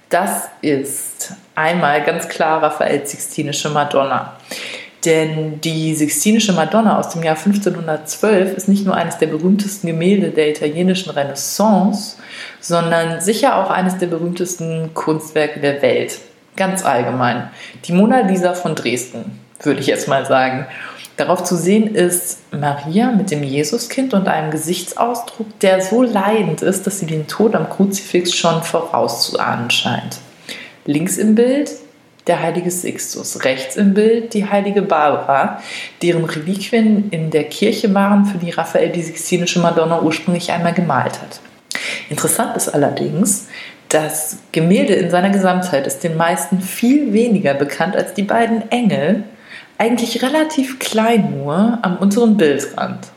Das 0.09 0.49
ist 0.63 1.35
einmal 1.55 2.03
ganz 2.03 2.29
klar 2.29 2.63
Raphaels 2.63 3.11
Sixtinische 3.11 3.69
Madonna. 3.69 4.35
Denn 5.05 5.61
die 5.61 5.95
Sixtinische 5.95 6.53
Madonna 6.53 6.99
aus 6.99 7.11
dem 7.11 7.23
Jahr 7.23 7.37
1512 7.37 8.57
ist 8.57 8.69
nicht 8.69 8.85
nur 8.85 8.97
eines 8.97 9.19
der 9.19 9.29
berühmtesten 9.29 9.87
Gemälde 9.87 10.31
der 10.31 10.51
italienischen 10.51 11.11
Renaissance, 11.11 12.17
sondern 12.61 13.21
sicher 13.21 13.57
auch 13.57 13.71
eines 13.71 13.99
der 13.99 14.09
berühmtesten 14.09 14.93
Kunstwerke 14.95 15.61
der 15.61 15.81
Welt. 15.83 16.19
Ganz 16.57 16.85
allgemein. 16.85 17.51
Die 17.85 17.93
Mona 17.93 18.21
Lisa 18.21 18.55
von 18.55 18.75
Dresden, 18.75 19.39
würde 19.63 19.81
ich 19.81 19.87
jetzt 19.87 20.09
mal 20.09 20.27
sagen. 20.27 20.67
Darauf 21.17 21.45
zu 21.45 21.57
sehen 21.57 21.95
ist 21.95 22.41
Maria 22.53 23.13
mit 23.13 23.31
dem 23.31 23.45
Jesuskind 23.45 24.15
und 24.15 24.27
einem 24.27 24.51
Gesichtsausdruck, 24.51 25.59
der 25.61 25.81
so 25.81 26.03
leidend 26.03 26.63
ist, 26.63 26.87
dass 26.87 26.99
sie 26.99 27.07
den 27.07 27.29
Tod 27.29 27.55
am 27.55 27.69
Kruzifix 27.71 28.35
schon 28.35 28.63
vorauszuahnen 28.63 29.71
scheint. 29.71 30.19
Links 30.87 31.19
im 31.19 31.35
Bild 31.35 31.71
der 32.29 32.41
heilige 32.41 32.71
Sixtus, 32.71 33.45
rechts 33.45 33.77
im 33.77 33.95
Bild 33.95 34.35
die 34.35 34.49
heilige 34.49 34.83
Barbara, 34.83 35.61
deren 36.03 36.25
Reliquien 36.25 37.09
in 37.11 37.31
der 37.31 37.45
Kirche 37.45 37.93
waren, 37.95 38.27
für 38.27 38.39
die 38.39 38.51
Raphael 38.51 38.91
die 38.91 39.03
Sixtinische 39.03 39.61
Madonna 39.61 40.03
ursprünglich 40.03 40.53
einmal 40.53 40.75
gemalt 40.75 41.21
hat. 41.21 41.41
Interessant 42.11 42.57
ist 42.57 42.69
allerdings, 42.69 43.49
das 43.89 44.39
Gemälde 44.53 44.95
in 44.95 45.11
seiner 45.11 45.31
Gesamtheit 45.31 45.87
ist 45.87 46.05
den 46.05 46.17
meisten 46.17 46.61
viel 46.61 47.13
weniger 47.13 47.55
bekannt 47.55 47.97
als 47.97 48.15
die 48.15 48.23
beiden 48.23 48.71
Engel, 48.71 49.25
eigentlich 49.79 50.23
relativ 50.23 50.79
klein 50.79 51.39
nur 51.39 51.79
am 51.83 51.97
unteren 51.97 52.37
Bildrand, 52.37 53.09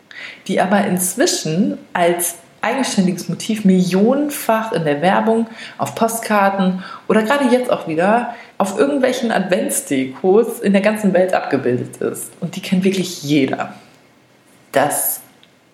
die 0.48 0.62
aber 0.62 0.86
inzwischen 0.86 1.78
als 1.92 2.36
eigenständiges 2.62 3.28
Motiv 3.28 3.66
millionenfach 3.66 4.72
in 4.72 4.86
der 4.86 5.02
Werbung, 5.02 5.48
auf 5.78 5.96
Postkarten 5.96 6.84
oder 7.08 7.24
gerade 7.24 7.46
jetzt 7.46 7.72
auch 7.72 7.88
wieder 7.88 8.36
auf 8.58 8.78
irgendwelchen 8.78 9.32
Adventsdekos 9.32 10.60
in 10.60 10.74
der 10.74 10.82
ganzen 10.82 11.14
Welt 11.14 11.34
abgebildet 11.34 11.98
ist. 11.98 12.32
Und 12.40 12.56
die 12.56 12.62
kennt 12.62 12.84
wirklich 12.84 13.24
jeder. 13.24 13.74
Das 14.72 15.22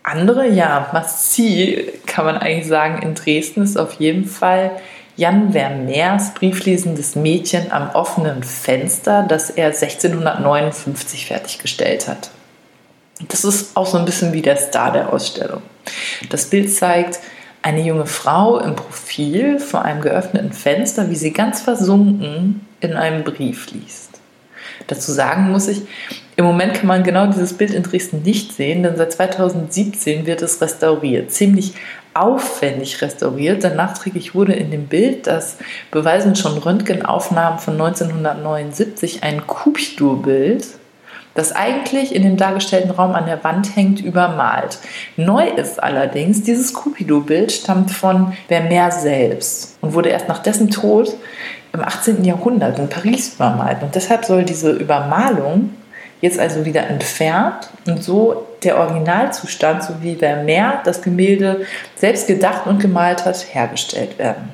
andere, 0.04 0.47
ja, 0.47 0.89
Massi, 0.93 1.91
kann 2.06 2.26
man 2.26 2.38
eigentlich 2.38 2.67
sagen, 2.67 3.02
in 3.02 3.13
Dresden 3.13 3.62
ist 3.62 3.78
auf 3.78 3.93
jeden 3.93 4.26
Fall 4.26 4.71
Jan 5.17 5.52
Vermeers 5.52 6.34
brieflesendes 6.34 7.15
Mädchen 7.15 7.71
am 7.71 7.89
offenen 7.89 8.43
Fenster, 8.43 9.23
das 9.28 9.50
er 9.50 9.67
1659 9.67 11.26
fertiggestellt 11.26 12.08
hat. 12.08 12.30
Das 13.28 13.43
ist 13.43 13.76
auch 13.76 13.88
so 13.88 13.97
ein 13.97 14.06
bisschen 14.06 14.32
wie 14.32 14.43
der 14.43 14.58
Star 14.58 14.93
der 14.93 15.12
Ausstellung. 15.12 15.63
Das 16.30 16.50
Bild 16.50 16.73
zeigt 16.73 17.19
eine 17.62 17.82
junge 17.82 18.06
Frau 18.06 18.60
im 18.60 18.76
Profil 18.76 19.60
vor 19.60 19.82
einem 19.84 20.02
geöffneten 20.02 20.54
Fenster, 20.54 21.10
wie 21.10 21.15
sie 21.15 21.32
ganz 21.32 21.62
versunken 21.62 22.62
in 22.80 22.93
einem 22.93 23.23
Brief 23.23 23.71
liest. 23.71 24.21
Dazu 24.88 25.12
sagen 25.12 25.52
muss 25.52 25.67
ich, 25.67 25.82
im 26.36 26.45
Moment 26.45 26.76
kann 26.76 26.88
man 26.88 27.04
genau 27.04 27.26
dieses 27.28 27.54
Bild 27.54 27.73
in 27.73 27.84
Dresden 27.84 28.21
nicht 28.21 28.54
sehen, 28.54 28.84
denn 28.84 28.95
seit 28.95 29.12
2017 29.12 30.26
wird 30.26 30.41
es 30.41 30.62
restauriert. 30.62 31.32
Ziemlich 31.32 31.73
aufwendig 32.13 33.02
restauriert, 33.02 33.63
denn 33.63 33.76
nachträglich 33.76 34.36
wurde 34.36 34.54
in 34.54 34.71
dem 34.71 34.88
Bild, 34.88 35.28
das 35.28 35.58
beweisen 35.91 36.36
schon 36.36 36.58
Röntgenaufnahmen 36.58 37.60
von 37.60 37.73
1979, 37.73 39.23
ein 39.23 39.45
Kubchtur-Bild 39.45 40.67
das 41.38 41.52
eigentlich 41.52 42.15
in 42.15 42.23
dem 42.23 42.36
dargestellten 42.36 42.89
Raum 42.89 43.13
an 43.13 43.28
der 43.28 43.43
Wand 43.43 43.76
hängt, 43.76 44.02
übermalt. 44.02 44.80
Neu 45.17 45.47
ist 45.47 45.82
allerdings, 45.82 46.41
dieses 46.41 46.73
Cupido-Bild 46.73 47.52
stammt 47.52 47.91
von 47.91 48.34
Vermeer 48.47 48.89
selbst 48.89 49.78
und 49.82 49.93
wurde 49.93 50.10
erst 50.10 50.28
nach 50.28 50.39
dessen 50.39 50.71
Tod 50.71 51.15
im 51.73 51.82
18. 51.82 52.26
Jahrhundert 52.26 52.80
in 52.80 52.89
Paris 52.89 53.36
übermalt. 53.36 53.84
Und 53.84 53.93
deshalb 53.93 54.26
soll 54.26 54.45
diese 54.45 54.71
Übermalung 54.71 55.76
jetzt 56.21 56.39
also 56.39 56.65
wieder 56.65 56.88
entfernt 56.88 57.69
und 57.86 58.04
so 58.04 58.47
der 58.63 58.80
Originalzustand, 58.80 59.84
so 59.84 59.93
wie 60.02 60.15
Vermeer 60.15 60.82
das 60.86 61.04
Gemälde 61.04 61.67
selbst 61.95 62.26
gedacht 62.26 62.65
und 62.65 62.80
gemalt 62.80 63.26
hat, 63.26 63.54
hergestellt 63.54 64.17
werden. 64.17 64.50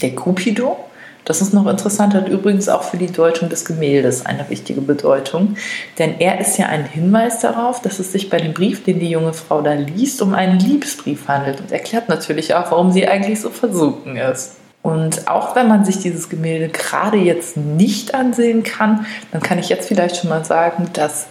Der 0.00 0.14
Cupido 0.14 0.76
das 1.24 1.40
ist 1.40 1.52
noch 1.52 1.66
interessant, 1.66 2.14
hat 2.14 2.28
übrigens 2.28 2.68
auch 2.68 2.82
für 2.82 2.96
die 2.96 3.10
Deutung 3.10 3.48
des 3.48 3.64
Gemäldes 3.64 4.26
eine 4.26 4.48
wichtige 4.48 4.80
Bedeutung, 4.80 5.56
denn 5.98 6.18
er 6.18 6.40
ist 6.40 6.58
ja 6.58 6.66
ein 6.66 6.84
Hinweis 6.84 7.40
darauf, 7.40 7.80
dass 7.82 7.98
es 7.98 8.12
sich 8.12 8.30
bei 8.30 8.38
dem 8.38 8.54
Brief, 8.54 8.84
den 8.84 9.00
die 9.00 9.10
junge 9.10 9.32
Frau 9.32 9.60
da 9.62 9.74
liest, 9.74 10.22
um 10.22 10.34
einen 10.34 10.58
Liebesbrief 10.58 11.28
handelt 11.28 11.60
und 11.60 11.72
erklärt 11.72 12.08
natürlich 12.08 12.54
auch, 12.54 12.70
warum 12.70 12.92
sie 12.92 13.06
eigentlich 13.06 13.40
so 13.40 13.50
versunken 13.50 14.16
ist. 14.16 14.56
Und 14.82 15.28
auch 15.28 15.54
wenn 15.56 15.68
man 15.68 15.84
sich 15.84 15.98
dieses 15.98 16.28
Gemälde 16.30 16.68
gerade 16.68 17.18
jetzt 17.18 17.56
nicht 17.56 18.14
ansehen 18.14 18.62
kann, 18.62 19.04
dann 19.30 19.42
kann 19.42 19.58
ich 19.58 19.68
jetzt 19.68 19.88
vielleicht 19.88 20.16
schon 20.16 20.30
mal 20.30 20.44
sagen, 20.44 20.88
dass 20.94 21.26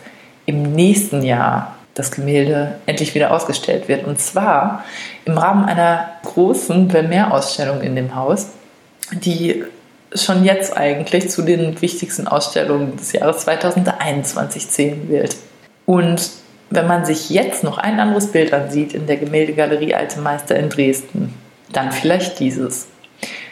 im 0.45 0.73
nächsten 0.73 1.23
Jahr 1.23 1.75
das 1.95 2.12
Gemälde 2.12 2.75
endlich 2.86 3.15
wieder 3.15 3.32
ausgestellt 3.32 3.88
wird. 3.88 4.06
Und 4.06 4.19
zwar 4.19 4.86
im 5.25 5.38
Rahmen 5.38 5.65
einer 5.65 6.12
großen 6.23 6.89
Vermeer-Ausstellung 6.89 7.82
in 7.82 7.95
dem 7.95 8.15
Haus, 8.15 8.49
die 9.12 9.65
schon 10.13 10.43
jetzt 10.43 10.76
eigentlich 10.76 11.30
zu 11.30 11.43
den 11.43 11.80
wichtigsten 11.82 12.28
Ausstellungen 12.28 12.98
des 12.98 13.12
Jahres 13.12 13.39
2021 13.39 14.69
zählen 14.69 15.10
wird. 15.10 15.36
Und 15.86 16.32
wenn 16.69 16.88
man 16.88 17.06
sich 17.06 17.30
jetzt 17.30 17.63
noch 17.63 17.78
ein 17.78 18.00
anderes 18.00 18.32
Bild 18.32 18.54
ansieht 18.54 18.93
in 18.93 19.08
der 19.08 19.17
Gemäldegalerie 19.17 19.95
Alte 19.95 20.19
Meister 20.19 20.56
in 20.56 20.69
Dresden, 20.69 21.34
dann 21.72 21.91
vielleicht 21.91 22.39
dieses. 22.39 22.88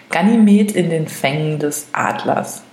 Ganymed 0.09 0.71
in 0.71 0.89
den 0.89 1.07
Fängen 1.07 1.59
des 1.59 1.87
Adlers. 1.91 2.63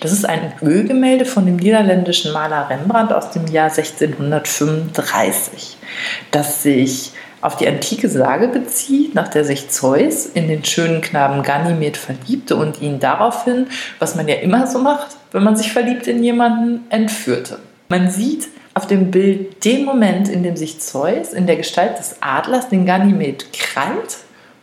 Das 0.00 0.12
ist 0.12 0.24
ein 0.24 0.52
Ölgemälde 0.62 1.24
von 1.24 1.46
dem 1.46 1.56
niederländischen 1.56 2.32
Maler 2.32 2.70
Rembrandt 2.70 3.12
aus 3.12 3.30
dem 3.30 3.46
Jahr 3.46 3.70
1635, 3.70 5.76
das 6.30 6.62
sich 6.62 7.12
auf 7.40 7.56
die 7.56 7.66
antike 7.66 8.08
Sage 8.08 8.48
bezieht, 8.48 9.14
nach 9.14 9.28
der 9.28 9.44
sich 9.44 9.70
Zeus 9.70 10.26
in 10.26 10.48
den 10.48 10.64
schönen 10.64 11.00
Knaben 11.00 11.42
Ganymed 11.42 11.96
verliebte 11.96 12.56
und 12.56 12.80
ihn 12.82 13.00
daraufhin, 13.00 13.66
was 13.98 14.14
man 14.14 14.28
ja 14.28 14.36
immer 14.36 14.66
so 14.66 14.78
macht, 14.78 15.16
wenn 15.32 15.42
man 15.42 15.56
sich 15.56 15.72
verliebt 15.72 16.06
in 16.06 16.22
jemanden, 16.22 16.84
entführte. 16.90 17.58
Man 17.88 18.10
sieht 18.10 18.48
auf 18.74 18.86
dem 18.86 19.10
Bild 19.10 19.64
den 19.64 19.84
Moment, 19.84 20.28
in 20.28 20.42
dem 20.42 20.56
sich 20.56 20.80
Zeus 20.80 21.32
in 21.32 21.46
der 21.46 21.56
Gestalt 21.56 21.98
des 21.98 22.16
Adlers 22.20 22.68
den 22.68 22.86
Ganymed 22.86 23.52
krallt 23.52 24.18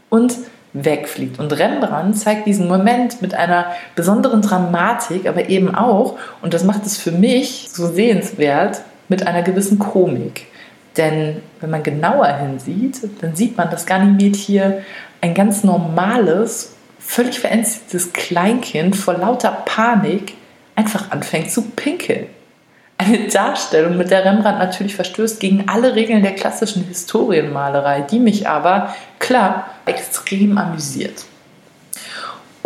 und 0.10 0.36
wegfliegt. 0.74 1.40
Und 1.40 1.54
Rembrandt 1.54 2.18
zeigt 2.18 2.46
diesen 2.46 2.68
Moment 2.68 3.22
mit 3.22 3.34
einer 3.34 3.68
besonderen 3.96 4.42
Dramatik, 4.42 5.28
aber 5.28 5.50
eben 5.50 5.74
auch, 5.74 6.18
und 6.42 6.54
das 6.54 6.64
macht 6.64 6.86
es 6.86 6.98
für 6.98 7.12
mich 7.12 7.70
so 7.72 7.88
sehenswert, 7.88 8.82
mit 9.10 9.26
einer 9.26 9.42
gewissen 9.42 9.80
Komik. 9.80 10.48
Denn 10.98 11.42
wenn 11.60 11.70
man 11.70 11.84
genauer 11.84 12.28
hinsieht, 12.28 13.02
dann 13.22 13.36
sieht 13.36 13.58
man, 13.58 13.70
dass 13.70 13.86
Ganymed 13.86 14.36
hier 14.36 14.84
ein 15.22 15.34
ganz 15.34 15.64
normales, 15.64 16.76
völlig 17.00 17.40
verängstigtes 17.40 18.14
Kleinkind 18.14 18.96
vor 18.96 19.16
lauter 19.16 19.52
Panik 19.66 20.34
einfach 20.76 21.12
anfängt 21.12 21.52
zu 21.52 21.62
pinkeln. 21.62 22.28
Eine 22.98 23.28
Darstellung, 23.28 23.96
mit 23.96 24.10
der 24.10 24.26
Rembrandt 24.26 24.58
natürlich 24.58 24.96
verstößt 24.96 25.40
gegen 25.40 25.70
alle 25.70 25.94
Regeln 25.94 26.24
der 26.24 26.34
klassischen 26.34 26.84
Historienmalerei, 26.86 28.02
die 28.02 28.20
mich 28.20 28.48
aber, 28.48 28.96
klar, 29.20 29.68
extrem 29.86 30.58
amüsiert. 30.58 31.26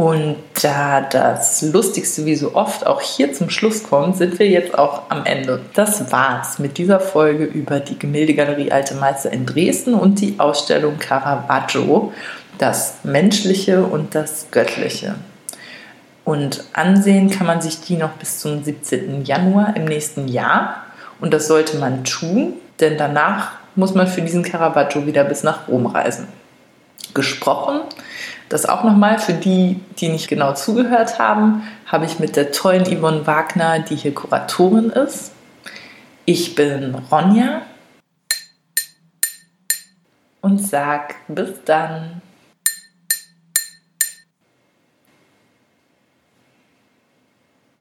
Und 0.01 0.37
da 0.63 1.01
das 1.01 1.61
Lustigste 1.61 2.25
wie 2.25 2.35
so 2.35 2.55
oft 2.55 2.87
auch 2.87 3.01
hier 3.01 3.33
zum 3.33 3.51
Schluss 3.51 3.83
kommt, 3.83 4.17
sind 4.17 4.39
wir 4.39 4.47
jetzt 4.47 4.75
auch 4.75 5.03
am 5.09 5.25
Ende. 5.25 5.61
Das 5.75 6.11
war's 6.11 6.57
mit 6.57 6.79
dieser 6.79 6.99
Folge 6.99 7.43
über 7.43 7.79
die 7.79 7.99
Gemäldegalerie 7.99 8.71
Alte 8.71 8.95
Meister 8.95 9.31
in 9.31 9.45
Dresden 9.45 9.93
und 9.93 10.19
die 10.19 10.39
Ausstellung 10.39 10.97
Caravaggio, 10.97 12.11
das 12.57 12.95
Menschliche 13.03 13.83
und 13.83 14.15
das 14.15 14.47
Göttliche. 14.49 15.13
Und 16.25 16.63
ansehen 16.73 17.29
kann 17.29 17.45
man 17.45 17.61
sich 17.61 17.81
die 17.81 17.95
noch 17.95 18.13
bis 18.13 18.39
zum 18.39 18.63
17. 18.63 19.23
Januar 19.23 19.75
im 19.75 19.85
nächsten 19.85 20.27
Jahr. 20.27 20.77
Und 21.19 21.31
das 21.31 21.45
sollte 21.45 21.77
man 21.77 22.05
tun, 22.05 22.53
denn 22.79 22.97
danach 22.97 23.51
muss 23.75 23.93
man 23.93 24.07
für 24.07 24.23
diesen 24.23 24.41
Caravaggio 24.41 25.05
wieder 25.05 25.25
bis 25.25 25.43
nach 25.43 25.67
Rom 25.67 25.85
reisen. 25.85 26.40
Gesprochen 27.13 27.81
das 28.51 28.65
auch 28.65 28.83
nochmal 28.83 29.17
für 29.17 29.33
die, 29.33 29.79
die 29.99 30.09
nicht 30.09 30.27
genau 30.27 30.53
zugehört 30.53 31.19
haben, 31.19 31.63
habe 31.85 32.05
ich 32.05 32.19
mit 32.19 32.35
der 32.35 32.51
tollen 32.51 32.83
Yvonne 32.83 33.25
Wagner, 33.25 33.79
die 33.79 33.95
hier 33.95 34.13
Kuratorin 34.13 34.89
ist. 34.89 35.31
Ich 36.25 36.53
bin 36.53 36.95
Ronja 37.09 37.61
und 40.41 40.57
sag 40.57 41.15
bis 41.29 41.63
dann. 41.63 42.21